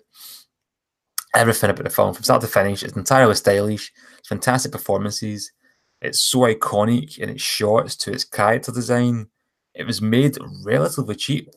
[1.37, 3.93] Everything about the film, from start to finish, it's entirely stylish.
[4.27, 5.53] Fantastic performances.
[6.01, 9.29] It's so iconic in its shots to its character design.
[9.75, 11.51] It was made relatively cheap.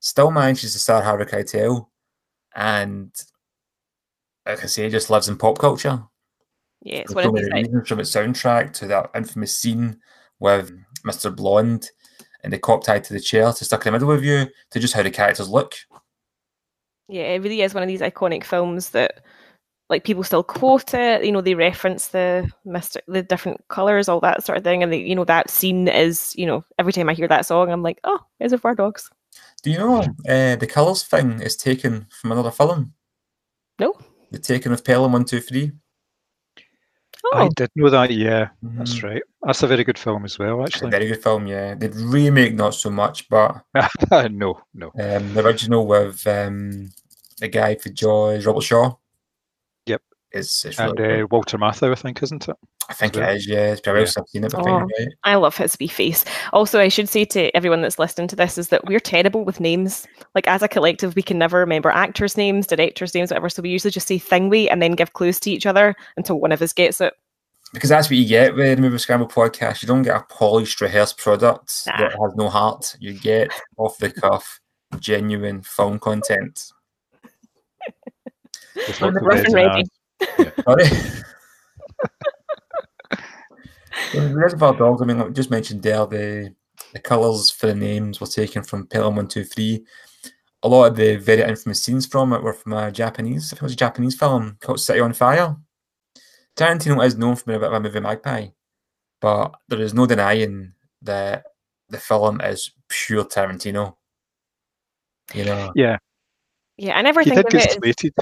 [0.00, 1.86] Still manages to star Harvey Keitel,
[2.56, 3.14] and
[4.44, 6.02] like I say, it just lives in pop culture.
[6.82, 7.52] yeah, it's one of many these.
[7.52, 9.96] like- reasons, from its soundtrack to that infamous scene
[10.40, 10.72] with
[11.06, 11.34] Mr.
[11.34, 11.88] Blonde
[12.42, 14.80] and the cop tied to the chair to stuck in the middle of you to
[14.80, 15.74] just how the characters look.
[17.08, 19.22] Yeah, it really is one of these iconic films that
[19.90, 21.24] like people still quote it.
[21.24, 24.92] You know, they reference the Mister, the different colors, all that sort of thing, and
[24.92, 26.34] the, you know that scene is.
[26.36, 29.10] You know, every time I hear that song, I'm like, oh, Reservoir Dogs.
[29.62, 32.92] Do you know uh, the colours thing is taken from another film?
[33.78, 33.94] No.
[34.30, 35.72] The Taking of Pelham 123.
[37.32, 38.10] Oh, I did know that.
[38.12, 39.02] Yeah, that's Mhm.
[39.04, 39.22] right.
[39.42, 40.62] That's a very good film as well.
[40.64, 40.90] It's a Actually.
[40.90, 41.74] very good film, yeah.
[41.74, 43.62] The remake, not so much, but
[44.30, 44.86] no, no.
[44.98, 46.90] um, the original with um,
[47.40, 48.94] the guy for Jaws, Robert Shaw.
[50.34, 50.40] Yep.
[50.40, 51.22] It's, it's And really good.
[51.24, 52.56] uh, Walter Matthau, I think, isn't it?
[52.88, 53.30] I think well.
[53.30, 53.72] it is, yeah.
[53.72, 54.08] It's probably Yeah.
[54.18, 54.78] I've seen it, but I Oh.
[54.80, 55.08] right.
[55.24, 56.24] I love his wee face.
[56.52, 59.60] Also, I should say to everyone that's listening to this is that we're terrible with
[59.60, 60.06] names.
[60.34, 63.48] Like as a collective, we can never remember actors' names, directors' names, whatever.
[63.48, 66.52] So we usually just say thingwe and then give clues to each other until one
[66.52, 67.14] of us gets it.
[67.72, 69.82] Because that's what you get with the Movie Scramble podcast.
[69.82, 71.96] You don't get a polished, rehearsed product Nah.
[71.98, 72.94] that has no heart.
[73.00, 74.60] You get off the cuff,
[75.00, 76.70] genuine film content.
[78.76, 79.84] With Well, lots rough and ready.
[80.64, 80.84] Sorry.
[84.12, 86.54] Well, the Reservoir Dogs, I mean, like we just mentioned there, the
[86.92, 89.84] the colours for the names were taken from Pelham 123.
[90.62, 93.62] A lot of the very infamous scenes from it were from a Japanese, I think
[93.62, 95.56] it was a Japanese film called City on Fire.
[96.56, 98.48] Tarantino is known for being a bit of a movie magpie,
[99.20, 100.72] but there is no denying
[101.02, 101.44] that
[101.88, 103.96] the film is pure Tarantino.
[105.34, 105.98] You know, Yeah,
[106.76, 107.70] Yeah, I never he think did of get it.
[107.70, 108.14] As, slated.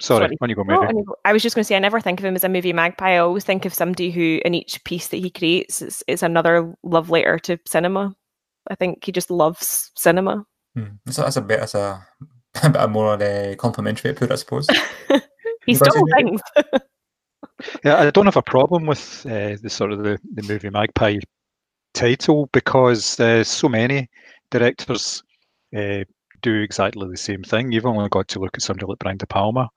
[0.00, 0.36] Sorry, Sorry.
[0.38, 1.04] when you go, No.
[1.24, 3.14] I was just going to say, I never think of him as a movie magpie.
[3.14, 6.72] I always think of somebody who, in each piece that he creates, is, is another
[6.84, 8.14] love letter to cinema.
[8.70, 10.44] I think he just loves cinema.
[10.76, 10.84] Hmm.
[11.08, 12.00] so that's a bit, that's a,
[12.62, 14.66] a bit more uh, complimentary to put, I suppose.
[15.66, 16.26] He What stole you, Nick?
[16.26, 16.40] things.
[17.84, 21.16] Yeah, I don't have a problem with uh, the sort of the, the movie Magpie
[21.92, 24.08] title because uh, so many
[24.50, 25.22] directors
[25.76, 26.04] uh,
[26.40, 27.70] do exactly the same thing.
[27.72, 29.68] You've only got to look at somebody like Brian De Palma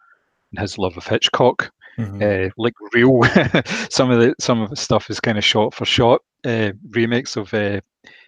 [0.51, 1.71] and his love of Hitchcock.
[1.97, 2.47] Mhm.
[2.47, 3.21] Uh, like real,
[3.89, 7.35] some of the some of the stuff is kind of shot for shot uh, remakes
[7.35, 7.81] of uh,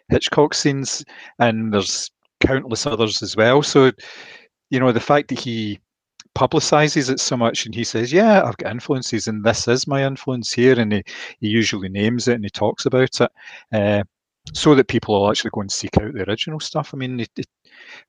[0.09, 1.03] Hitchcock scenes,
[1.39, 3.63] and there's countless others as well.
[3.63, 3.91] So,
[4.69, 5.79] you know, the fact that he
[6.35, 10.03] publicizes it so much and he says, Yeah, I've got influences and this is my
[10.05, 11.03] influence here, and he,
[11.39, 13.31] he usually names it and he talks about it.
[13.71, 14.03] Uh,
[14.51, 16.91] so that people will actually go and seek out the original stuff.
[16.93, 17.45] I mean, it, it,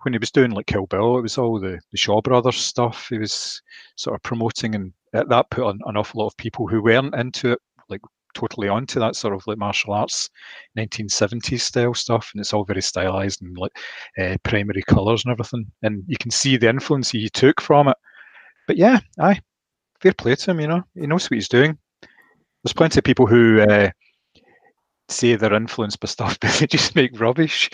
[0.03, 3.07] when he was doing like Kill Bill, it was all the, the Shaw Brothers stuff
[3.09, 3.63] he was
[3.97, 7.53] sort of promoting, and that, put an, an awful lot of people who weren't into
[7.53, 8.01] it, like
[8.35, 10.29] totally onto that sort of like martial arts
[10.77, 13.71] 1970s style stuff and it's all very stylized and like
[14.19, 15.65] uh, primary colors and everything.
[15.83, 17.97] And you can see the influence he took from it.
[18.67, 19.41] But yeah aye
[20.01, 21.79] fair play to him you know he knows what he's doing.
[22.63, 23.91] There's plenty of people who uh,
[25.09, 27.71] say they're influenced by stuff but they just make rubbish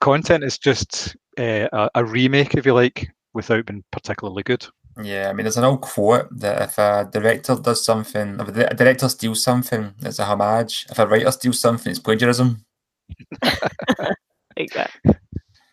[0.00, 4.66] content is just uh, a, a remake if you like without being particularly good
[5.02, 8.74] Yeah, I mean, there's an old quote that if a director does something, if a
[8.74, 10.86] director steals something, it's a homage.
[10.88, 12.64] If a writer steals something, it's plagiarism.
[14.56, 14.90] like that.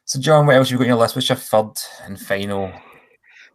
[0.06, 1.16] So, John, what else have you got on your list?
[1.16, 1.72] What's your third
[2.04, 2.72] and final?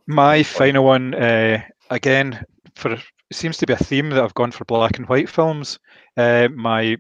[0.07, 2.45] My final one, uh, again,
[2.77, 5.79] for it seems to be a theme that I've gone for black and white films.
[6.17, 6.97] Uh, my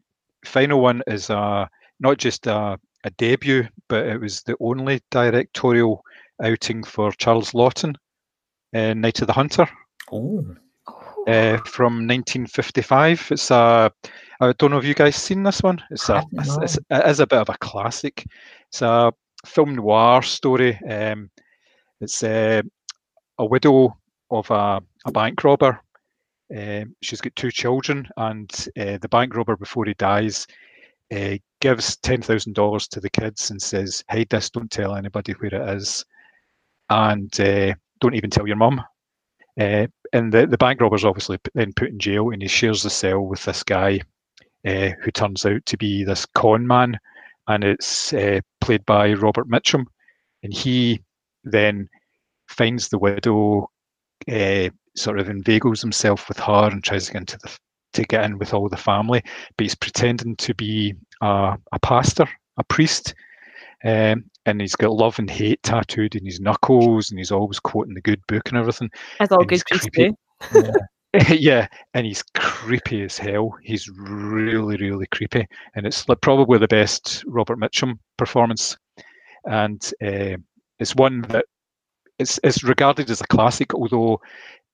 [0.46, 1.66] final one is uh,
[2.00, 6.02] not just a, a debut, but it was the only directorial
[6.42, 7.94] outing for Charles Laughton,
[8.74, 9.68] uh, Night of the Hunter.
[10.12, 10.44] Oh,
[11.26, 13.28] uh, from 1955.
[13.32, 13.90] It's a,
[14.40, 15.82] I don't know if you guys seen this one.
[15.90, 18.24] It's a, I don't it's, it's, it is a bit of a classic.
[18.68, 19.12] It's a
[19.44, 20.78] film noir story.
[20.88, 21.30] Um,
[22.00, 22.62] it's uh,
[23.38, 23.96] a widow
[24.30, 25.80] of a, a bank robber.
[26.54, 30.46] Um, she's got two children, and uh, the bank robber, before he dies,
[31.14, 34.50] uh, gives ten thousand dollars to the kids and says, "Hide this.
[34.50, 36.04] Don't tell anybody where it is,
[36.90, 38.80] and don't even tell your mum."
[39.56, 43.20] And the, the bank robber's obviously then put in jail, and he shares the cell
[43.20, 44.00] with this guy
[44.64, 46.98] who turns out to be this con man,
[47.48, 48.12] and it's
[48.60, 49.86] played by Robert Mitchum,
[50.42, 51.00] and he
[51.44, 51.88] then
[52.48, 53.70] finds the widow,
[54.30, 57.56] uh, sort of inveigles himself with her, and tries to get into the
[57.96, 59.22] to get in with all the family,
[59.56, 62.28] but he's pretending to be a, a pastor,
[62.58, 63.14] a priest,
[63.84, 67.94] um, and he's got love and hate tattooed in his knuckles, and he's always quoting
[67.94, 68.90] the good book and everything.
[69.20, 70.16] As all And good priests do.
[71.30, 73.54] yeah, and he's creepy as hell.
[73.62, 78.76] He's really, really creepy, and it's probably the best Robert Mitchum performance.
[79.44, 80.36] And uh,
[80.78, 81.46] it's one that
[82.18, 84.20] it's it's regarded as a classic, although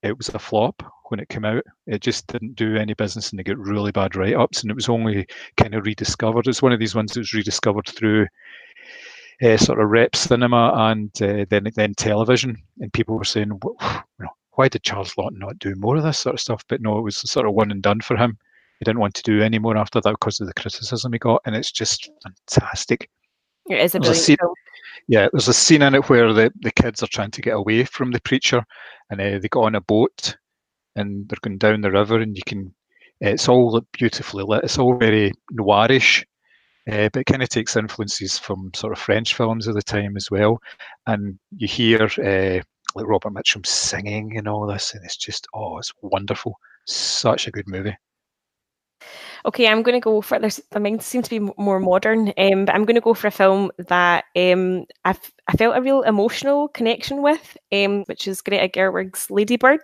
[0.02, 1.64] it was a flop when it came out.
[1.86, 4.62] It just didn't do any business, and they got really bad write-ups.
[4.62, 6.46] And it was only kind of rediscovered.
[6.46, 8.26] It's one of these ones that was rediscovered through
[9.42, 13.94] uh, sort of rep cinema and uh, then then television, and people were saying, "Wh-
[14.18, 16.64] you know, why did Charles Laughton not do more of this sort of stuff?
[16.68, 18.38] But no, it was sort of one and done for him.
[18.78, 21.42] He didn't want to do any more after that because of the criticism he got,
[21.44, 23.08] and it's just fantastic.
[23.68, 24.26] It is a brilliant.
[25.09, 27.85] Yeah, there's a scene in it where the, the kids are trying to get away
[27.85, 28.64] from the preacher,
[29.11, 30.37] and uh, they got on a boat,
[30.96, 32.74] and they're going down the river, and you can.
[33.20, 34.64] It's all beautifully lit.
[34.64, 36.24] It's all very noirish,
[36.90, 40.16] uh, but it kind of takes influences from sort of French films of the time
[40.16, 40.61] as well.
[41.07, 42.61] And you hear uh,
[42.96, 46.59] like Robert Mitchum singing and all this, and it's just oh, it's wonderful.
[46.87, 47.96] Such a good movie.
[49.44, 52.64] Okay, I'm going to go for there's I mean seem to be more modern, um,
[52.64, 55.14] but I'm going to go for a film that um I
[55.48, 59.80] I felt a real emotional connection with, um, which is Greta Gerwig's Lady Bird.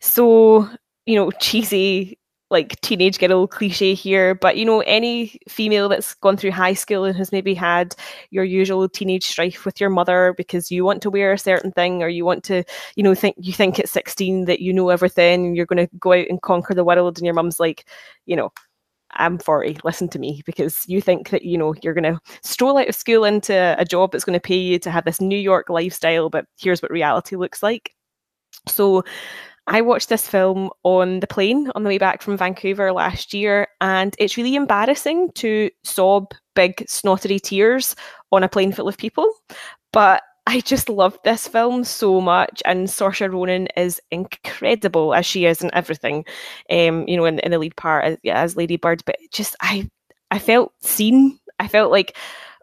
[0.00, 0.68] So
[1.06, 2.19] you know, cheesy
[2.50, 7.04] like teenage girl cliche here, but you know, any female that's gone through high school
[7.04, 7.94] and has maybe had
[8.30, 12.02] your usual teenage strife with your mother because you want to wear a certain thing
[12.02, 12.64] or you want to,
[12.96, 15.96] you know, think you think at 16 that you know everything and you're going to
[15.98, 17.86] go out and conquer the world and your mum's like,
[18.26, 18.52] you know,
[19.12, 22.78] I'm 40, listen to me, because you think that, you know, you're going to stroll
[22.78, 25.38] out of school into a job that's going to pay you to have this New
[25.38, 27.94] York lifestyle, but here's what reality looks like.
[28.68, 29.02] So
[29.70, 33.68] I watched this film on the plane on the way back from Vancouver last year,
[33.80, 37.94] and it's really embarrassing to sob big snottery tears
[38.32, 39.32] on a plane full of people.
[39.92, 45.46] But I just loved this film so much, and Saoirse Ronan is incredible as she
[45.46, 46.24] is in everything.
[46.68, 49.54] Um, you know, in, in the lead part as, yeah, as Lady Bird, but just
[49.60, 49.88] I
[50.32, 51.38] I felt seen.
[51.60, 52.16] I felt like,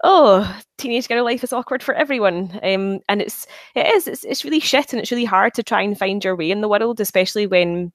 [0.03, 2.59] oh, teenage girl life is awkward for everyone.
[2.63, 5.81] Um, and it's it is it's it's really shit, and it's really hard to try
[5.81, 7.91] and find your way in the world, especially when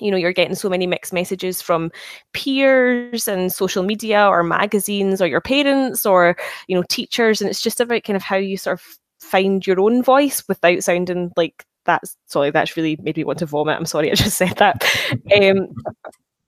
[0.00, 1.90] you know you're getting so many mixed messages from
[2.32, 6.36] peers and social media or magazines or your parents or
[6.68, 8.84] you know teachers and it's just about kind of how you sort of
[9.20, 13.46] find your own voice without sounding like that's sorry that's really made me want to
[13.46, 14.84] vomit i'm sorry i just said that
[15.40, 15.68] um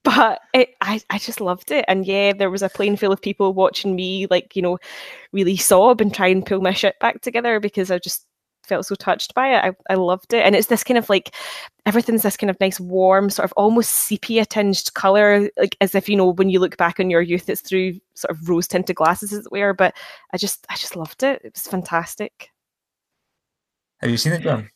[0.09, 3.21] but it, I, I just loved it and yeah there was a plane full of
[3.21, 4.79] people watching me like you know
[5.33, 8.25] really sob and try and pull my shit back together because i just
[8.69, 9.65] felt so touched by it.
[9.65, 10.45] I, I loved it.
[10.45, 11.35] And it's this kind of like
[11.87, 16.09] everything's this kind of nice, warm, sort of almost sepia tinged colour, like as if,
[16.09, 18.95] you know, when you look back on your youth, it's through sort of rose tinted
[18.97, 19.73] glasses as it were.
[19.73, 19.97] But
[20.33, 21.41] I just I just loved it.
[21.43, 22.51] It was fantastic.
[24.01, 24.69] Have you seen it, John?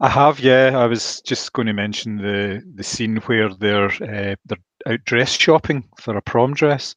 [0.00, 0.76] I have, yeah.
[0.76, 5.32] I was just going to mention the the scene where they're uh, they're out dress
[5.32, 6.94] shopping for a prom dress,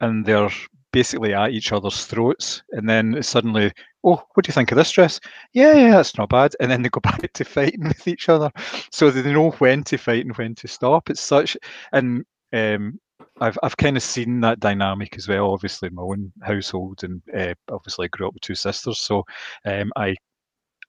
[0.00, 0.50] and they're
[0.92, 3.72] basically at each other's throats, and then suddenly,
[4.04, 5.20] oh, what do you think of this dress?
[5.52, 6.54] Yeah, yeah, that's not bad.
[6.60, 8.50] And then they go back to fighting with each other,
[8.90, 11.10] so they know when to fight and when to stop.
[11.10, 11.56] It's such,
[11.92, 12.98] and um,
[13.40, 15.52] I've I've kind of seen that dynamic as well.
[15.52, 19.24] Obviously, in my own household, and uh, obviously I grew up with two sisters, so
[19.64, 20.16] um, I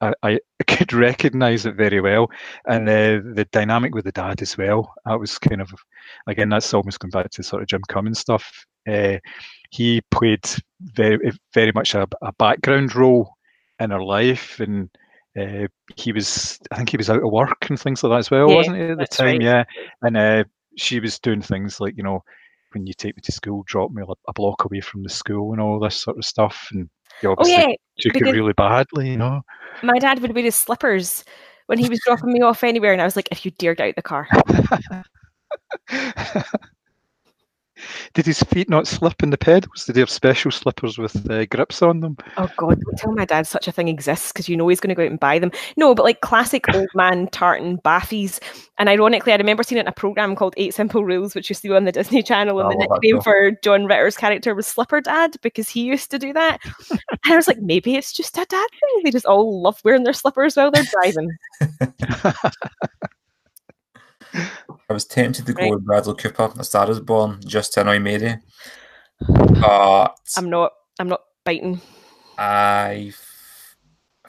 [0.01, 2.29] I, I could recognise it very well,
[2.67, 4.93] and uh, the dynamic with the dad as well.
[5.05, 5.73] That was kind of,
[6.27, 8.65] again, that's almost going back to sort of Jim Cummings stuff.
[8.87, 9.17] Uh,
[9.69, 10.45] he played
[10.81, 13.33] very, very much a, a, background role
[13.79, 14.89] in her life, and
[15.37, 18.31] uh, he was, I think, he was out of work and things like that as
[18.31, 19.25] well, Yeah, wasn't he at the time?
[19.25, 19.41] right.
[19.41, 19.63] Yeah,
[20.03, 20.43] and uh,
[20.77, 22.23] she was doing things like, you know,
[22.73, 25.51] when you take me to school, drop me a, a block away from the school,
[25.51, 26.89] and all this sort of stuff, and
[27.21, 27.67] he Oh yeah,
[27.99, 29.41] took it really badly, you know.
[29.83, 31.23] my dad would wear his slippers
[31.67, 33.89] when he was dropping me off anywhere, and I was like, if you dare get
[33.89, 34.27] out the car.
[38.13, 39.85] Did his feet not slip in the pedals?
[39.85, 42.17] Did he have special slippers with uh, grips on them?
[42.37, 42.79] Oh God!
[42.81, 45.03] Don't tell my dad such a thing exists because you know he's going to go
[45.03, 45.51] out and buy them.
[45.75, 48.39] No, but like classic old man tartan baffies.
[48.77, 51.55] And ironically, I remember seeing it in a program called Eight Simple Rules, which you
[51.55, 55.01] see on the Disney Channel, and I the nickname for John Ritter's character was Slipper
[55.01, 56.59] Dad because he used to do that.
[56.91, 59.03] and I was like, maybe it's just a dad thing.
[59.03, 61.29] They just all love wearing their slippers while they're driving.
[64.89, 65.71] I was tempted to go Right.
[65.73, 68.37] with Bradley Cooper, A Star Is Born, just to annoy Mary.
[69.27, 70.71] But I'm not.
[70.99, 71.81] I'm not biting.
[72.37, 73.75] I f-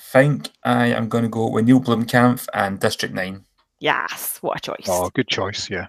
[0.00, 3.44] think I am going to go with Neil Blomkamp and District 9.
[3.80, 4.86] Yes, what a choice.
[4.88, 5.70] Oh, good choice.
[5.70, 5.86] Yeah.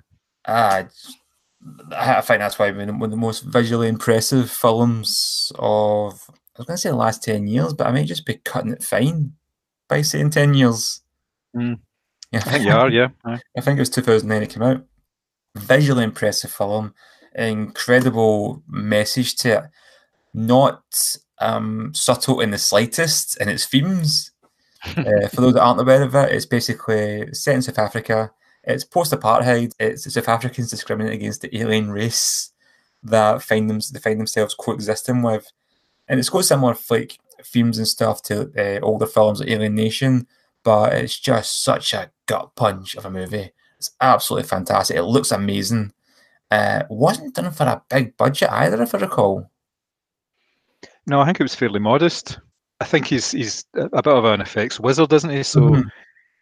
[0.47, 1.13] Ah, it's-
[1.91, 6.65] I I think that's why one of the most visually impressive films of, I was
[6.67, 9.33] going to say the last 10 years, but I may just be cutting it fine
[9.89, 11.01] by saying 10 years.
[11.55, 11.79] Mm.
[12.31, 12.89] Yeah, I think you are.
[12.89, 13.09] Yeah.
[13.25, 14.85] I think it was 2009 it came out.
[15.55, 16.93] Visually impressive film,
[17.35, 19.63] incredible message to it.
[20.33, 20.83] Not
[21.39, 24.31] um, subtle in the slightest in its themes.
[24.85, 28.31] uh, for those that aren't aware of it, it's basically set in South Africa.
[28.63, 29.73] It's post-apartheid.
[29.79, 32.51] It's South Africans discriminating against the alien race
[33.03, 35.51] that find them they find themselves coexisting with,
[36.07, 40.27] and it's got similar like themes and stuff to uh, older films like Alien Nation,
[40.63, 43.51] but it's just such a gut punch of a movie.
[43.77, 44.97] It's absolutely fantastic.
[44.97, 45.93] It looks amazing.
[46.51, 49.49] Uh, wasn't done for a big budget either, if I recall.
[51.07, 52.39] No, I think it was fairly modest.
[52.79, 55.43] I think he's he's a bit of an effects wizard, isn't he?
[55.43, 55.83] So Mhm.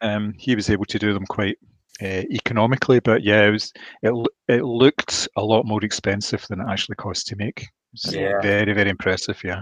[0.01, 1.57] um, he was able to do them quite
[2.01, 2.99] uh, economically.
[2.99, 7.27] But yeah, it was it it looked a lot more expensive than it actually cost
[7.27, 7.67] to make.
[8.09, 8.39] Yeah.
[8.41, 9.41] very very impressive.
[9.43, 9.61] Yeah.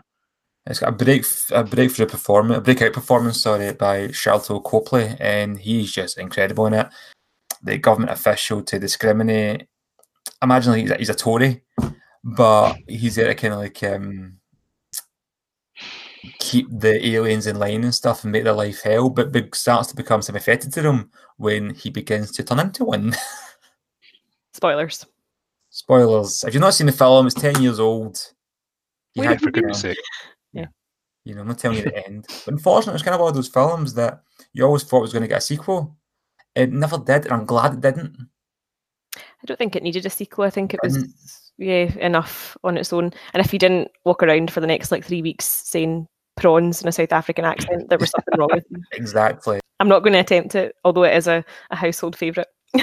[0.68, 5.60] It's got a break, a breakthrough performance, a breakout performance, sorry, by Sharlto Copley, and
[5.60, 6.88] he's just incredible in it.
[7.62, 9.68] The government official to discriminate.
[10.42, 11.62] Imagine like he's a, he's a Tory,
[12.24, 14.38] but he's there to kind of like um,
[16.40, 19.90] keep the aliens in line and stuff and make their life hell, but be- starts
[19.90, 23.16] to become sympathetic to them when he begins to turn into one.
[24.54, 25.06] Spoilers.
[25.70, 26.44] Spoilers.
[26.44, 28.20] If you've not seen the film, it's 10 years old.
[29.14, 29.98] You Yeah, for goodness sake.
[31.26, 32.26] You know, I'm not telling you the end.
[32.46, 34.22] But unfortunately, it's kind of one of those films that
[34.54, 35.96] you always thought was going to get a sequel.
[36.56, 38.16] It never did, and I'm glad it didn't.
[39.18, 40.46] I don't think it needed a sequel.
[40.46, 43.12] I think it was yeah enough on its own.
[43.34, 46.08] And if he didn't walk around for the next like three weeks saying
[46.38, 48.86] prawns in a South African accent, there was something wrong with him.
[48.94, 49.60] Exactly.
[49.80, 52.48] I'm not going to attempt it, although it is a, a household favourite.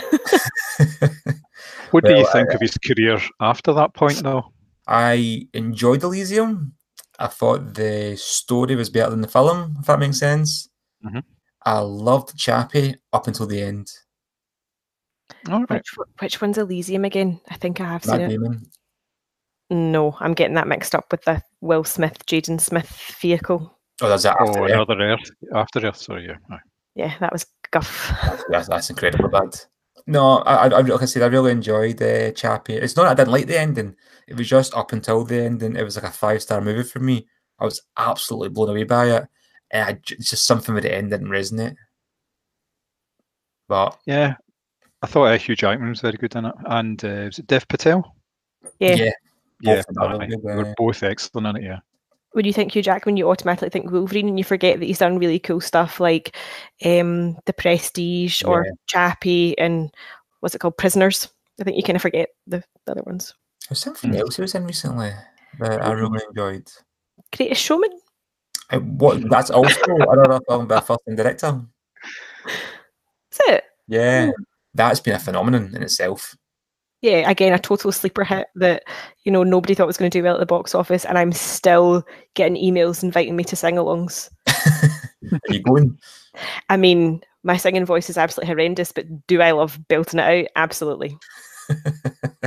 [1.93, 4.51] What do you Well, think uh, of his career after that point, though?
[4.89, 6.73] I enjoyed Elysium.
[7.19, 10.69] I thought the story was better than the film, if that makes sense.
[11.05, 11.23] Mhm.
[11.65, 13.89] I loved Chappie up until the end.
[15.49, 15.71] All right.
[15.71, 17.41] Which which one's Elysium again?
[17.51, 18.29] I think I have seen Matt it.
[18.31, 18.67] Damon.
[19.71, 22.91] No, I'm getting that mixed up with the Will Smith, Jaden Smith
[23.21, 23.79] vehicle.
[24.01, 24.73] Oh, there's that after Oh, Earth.
[24.73, 25.31] another Earth.
[25.55, 25.97] After Earth.
[25.97, 26.27] Sorry.
[26.27, 26.37] Yeah.
[26.51, 26.59] Aye.
[26.95, 28.13] Yeah, that was guff.
[28.23, 29.55] That's, that's, that's incredibly bad.
[30.07, 32.75] No, I, I, I- like I said, I really enjoyed uh, Chappie.
[32.75, 33.95] It's not that I didn't like the ending.
[34.29, 35.77] It was just up until the ending.
[35.77, 37.27] It was like a five star movie for me.
[37.59, 39.27] I was absolutely blown away by it.
[39.71, 41.77] And I, j- it's just something with the end didn't resonate.
[43.69, 44.35] But Yeah.
[45.03, 47.67] I thought uh, Hugh Jackman was very good in it, and uh, was it Dev
[47.67, 48.15] Patel?
[48.79, 48.95] Yeah.
[48.95, 49.11] yeah,
[49.61, 51.67] Yeah, both of them are really good, they were uh, both excellent in it.
[51.67, 51.79] Yeah.
[52.33, 55.19] When you think Hugh Jackman, you automatically think Wolverine, and you forget that he's done
[55.19, 56.37] really cool stuff like
[56.85, 58.73] um, The Prestige or Yeah.
[58.87, 59.95] Chappie and
[60.41, 61.29] what's it called, Prisoners.
[61.61, 63.35] I think you kind of forget the, the other ones.
[63.69, 64.21] There's something Mm.
[64.21, 65.13] else he was in recently
[65.61, 66.71] that I really enjoyed.
[67.37, 67.91] Greatest Showman.
[68.71, 69.29] Uh, what?
[69.29, 71.61] That's also another film by a first-time director.
[73.31, 73.65] Is it?
[73.87, 74.31] Yeah,
[74.75, 76.35] that's been a phenomenon in itself.
[77.03, 78.85] Yeah, again, a total sleeper hit that
[79.25, 81.33] you know nobody thought was going to do well at the box office, and I'm
[81.33, 84.31] still getting emails inviting me to sing-alongs.
[85.33, 85.99] Are you going?
[86.69, 90.51] I mean, my singing voice is absolutely horrendous, but do I love belting it out?
[90.57, 91.17] Absolutely.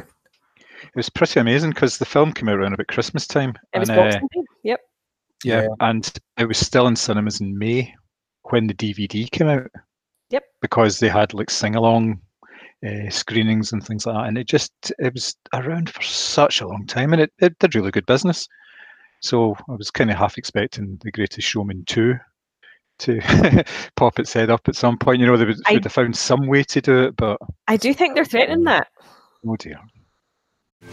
[0.95, 3.53] It was pretty amazing because the film came out around about Christmas time.
[3.73, 4.41] It was and, uh, Boxing Day.
[4.63, 4.79] Yep.
[5.43, 5.67] yeah, Yeah.
[5.81, 7.93] and it was still in cinemas in May
[8.43, 9.69] when the DVD came out.
[10.29, 10.43] Yep.
[10.61, 12.21] Because they had like sing along
[12.85, 16.67] uh, screenings and things like that, and it just it was around for such a
[16.67, 18.47] long time, and it, it did really good business.
[19.21, 22.15] So I was kind of half expecting The Greatest Showman two
[22.99, 23.63] to
[23.95, 25.19] pop its head up at some point.
[25.19, 27.77] You know, they would, I- would have found some way to do it, but I
[27.77, 28.87] do think they're threatening that.
[29.47, 29.79] oh dear.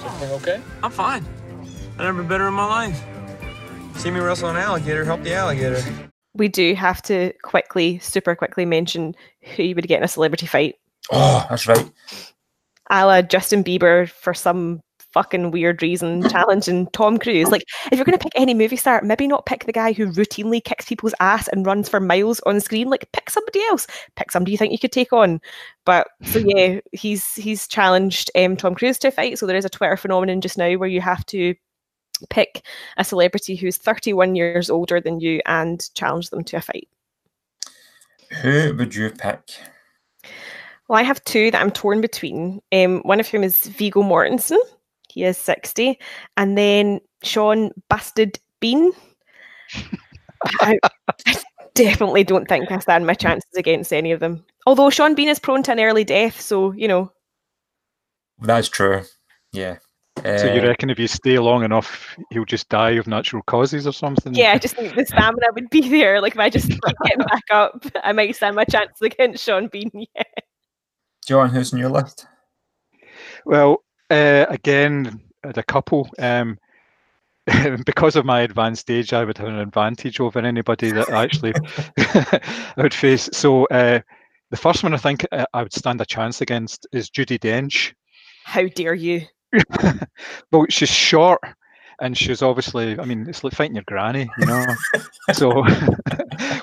[0.04, 0.60] Everything okay?
[0.82, 1.24] I'm fine.
[1.98, 3.02] I never been better in my life.
[3.96, 5.82] See me wrestle an alligator, help the alligator.
[6.34, 9.14] We do have to quickly, super quickly mention
[9.54, 10.76] who you would get in a celebrity fight.
[11.10, 11.90] Oh, that's right.
[12.90, 14.80] a la Justin Bieber for some
[15.12, 17.50] fucking weird reason challenging Tom Cruise.
[17.50, 20.10] Like, if you're going to pick any movie star, maybe not pick the guy who
[20.12, 22.88] routinely kicks people's ass and runs for miles on screen.
[22.88, 23.86] Like, pick somebody else.
[24.16, 25.40] Pick somebody you think you could take on.
[25.84, 29.38] But so yeah, he's he's challenged um, Tom Cruise to a fight.
[29.38, 31.54] So there is a Twitter phenomenon just now where you have to
[32.30, 32.64] pick
[32.96, 36.88] a celebrity who's 31 years older than you and challenge them to a fight.
[38.42, 39.40] Who would you pick?
[40.92, 42.60] Well, I have two that I'm torn between.
[42.70, 44.58] Um, one of whom is Viggo Mortensen.
[45.08, 45.98] He is 60.
[46.36, 48.92] And then Sean Busted Bean.
[50.60, 51.34] I, I
[51.74, 54.44] definitely don't think I stand my chances against any of them.
[54.66, 57.10] Although Sean Bean is prone to an early death, so, you know,
[58.42, 59.00] That's true.
[59.50, 59.78] Yeah.
[60.18, 63.86] So you Uh, reckon if you stay long enough, he'll just die of natural causes
[63.86, 64.34] or something?
[64.34, 66.20] yeah, I just think the stamina would be there.
[66.20, 69.68] Like, if I just keep getting back up, I might stand my chances against Sean
[69.68, 69.90] Bean.
[70.14, 70.22] Yeah.
[71.26, 72.26] John, who's on your list?
[73.44, 76.08] Well, uh, again, a couple.
[76.18, 76.58] Um,
[77.84, 81.52] because of my advanced age, I would have an advantage over anybody that actually
[81.98, 83.28] I would face.
[83.32, 84.00] So uh,
[84.50, 87.94] the first one I think uh, I would stand a chance against is Judi Dench.
[88.44, 89.22] How dare you?
[90.50, 91.40] Well, she's short
[92.00, 94.66] and she's obviously, I mean, it's like fighting your granny, you know.
[95.32, 95.62] so,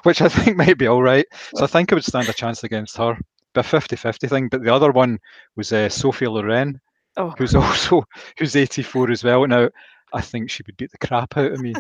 [0.04, 1.26] which I think might be all right.
[1.56, 3.18] So I think I would stand a chance against her.
[3.54, 4.50] But 50 50 thing.
[4.50, 5.20] But the other one
[5.56, 6.80] was uh, Sophia Loren,
[7.18, 8.04] Oh, who's also
[8.38, 9.46] who's 84 as well.
[9.46, 9.70] Now,
[10.14, 11.74] I think she would beat the crap out of me.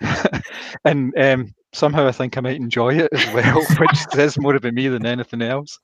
[0.84, 4.74] and um, somehow I think I might enjoy it as well, which says more about
[4.74, 5.78] me than anything else.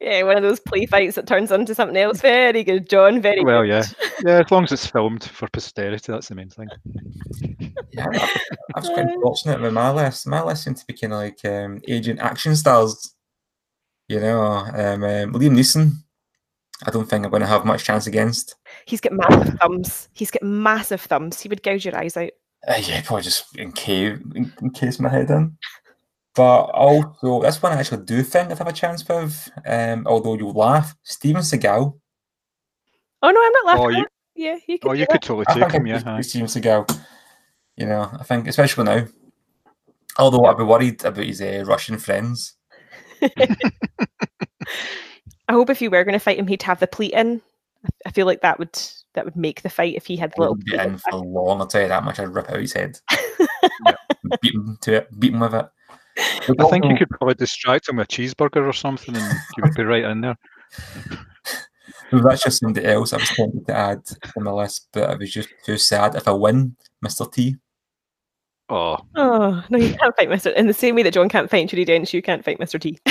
[0.00, 2.20] Yeah, one of those play fights that turns into something else.
[2.20, 3.20] Very good, John.
[3.20, 3.68] Very Well, good.
[3.68, 3.84] yeah.
[4.24, 6.68] Yeah, as long as it's filmed for posterity, that's the main thing.
[7.92, 8.40] Yeah, I,
[8.76, 10.26] I was quite fortunate with my list.
[10.26, 13.14] My list seemed to be kind of like um, agent action stars.
[14.08, 15.92] You know, um, um, Liam Neeson.
[16.86, 18.54] I don't think I'm going to have much chance against.
[18.86, 20.08] He's got massive thumbs.
[20.12, 21.40] He's got massive thumbs.
[21.40, 22.30] He would gouge your eyes out.
[22.66, 25.56] Uh, yeah, probably just in case, in, in case my head in.
[26.34, 29.48] But also, this one I actually do think I'd have a chance with.
[29.66, 31.96] Um, although you'll laugh, Steven Seagal.
[33.22, 33.84] Oh no, I'm not laughing.
[33.84, 34.88] Oh, you, yeah, you could.
[34.90, 35.10] oh, you that.
[35.12, 35.98] could totally I take think him, I'd yeah.
[35.98, 36.20] pick aye.
[36.22, 37.00] Steven Seagal.
[37.76, 39.06] You know, I think especially now.
[40.18, 42.56] Although I'd be worried about his uh, Russian friends.
[45.48, 47.40] I hope if you were going to fight him, he'd have the pleat in.
[47.84, 48.78] I- I feel like that would
[49.12, 50.54] that would make the fight if he had the He little.
[50.56, 51.60] be in in for long.
[51.60, 52.18] I'll tell you that much.
[52.18, 52.98] I'd rip out his head.
[54.40, 55.20] beat him to it.
[55.20, 55.66] Beat him with it.
[56.18, 59.74] I think you could probably distract him with a cheeseburger or something and you would
[59.74, 60.36] be right in there.
[62.12, 64.02] That's just something else I was tempted to add
[64.36, 66.14] on the list, but I was just too sad.
[66.14, 67.30] If I win, Mr.
[67.30, 67.56] T.
[68.68, 70.50] Oh, Oh no, you can't fight Mister.
[70.50, 72.98] In the same way that John can't fight Judi Dench, you can't fight Mister T.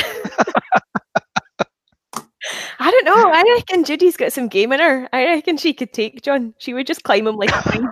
[2.80, 3.32] I don't know.
[3.32, 5.08] I reckon Judi's got some game in her.
[5.14, 6.54] I reckon she could take John.
[6.58, 7.88] She would just climb him like a vine.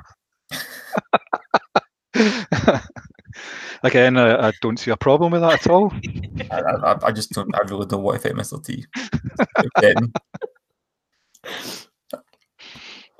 [3.84, 5.92] Again, I, I don't see a problem with that at all.
[6.52, 7.54] I, I, I just don't.
[7.56, 8.64] I really don't want to fight Mr.
[8.64, 8.86] T.
[9.82, 10.14] Then.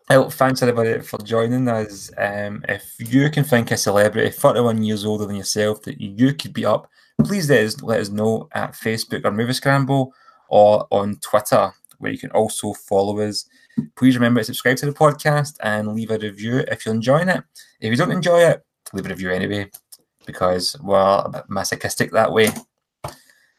[0.10, 2.12] Well, thanks everybody for joining us.
[2.18, 6.54] Um, if you can think a celebrity 31 years older than yourself that you could
[6.54, 6.90] be up,
[7.24, 10.14] please let us, let us know at Facebook or Movie Scramble
[10.50, 13.46] or on Twitter where you can also follow us.
[13.96, 17.44] Please remember to subscribe to the podcast and leave a review if you're enjoying it.
[17.80, 19.70] If you don't enjoy it, leave a review anyway,
[20.26, 22.50] because we're a bit masochistic that way.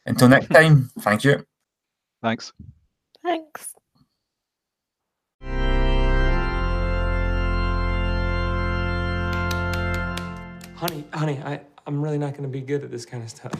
[0.07, 1.45] Until next time, thank you.
[2.23, 2.53] Thanks.
[3.23, 3.75] Thanks.
[10.77, 13.53] Honey, honey, I, I'm really not going to be good at this kind of stuff.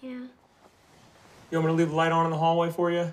[0.00, 0.10] Yeah,
[1.50, 3.12] You want me to leave the light on in the hallway for you?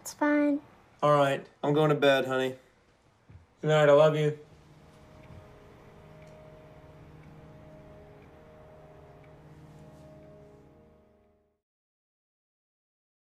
[0.00, 0.58] it's fine.
[1.02, 1.44] All right.
[1.62, 2.54] I'm going to bed, honey.
[3.60, 3.88] Good night.
[3.88, 4.36] I love you.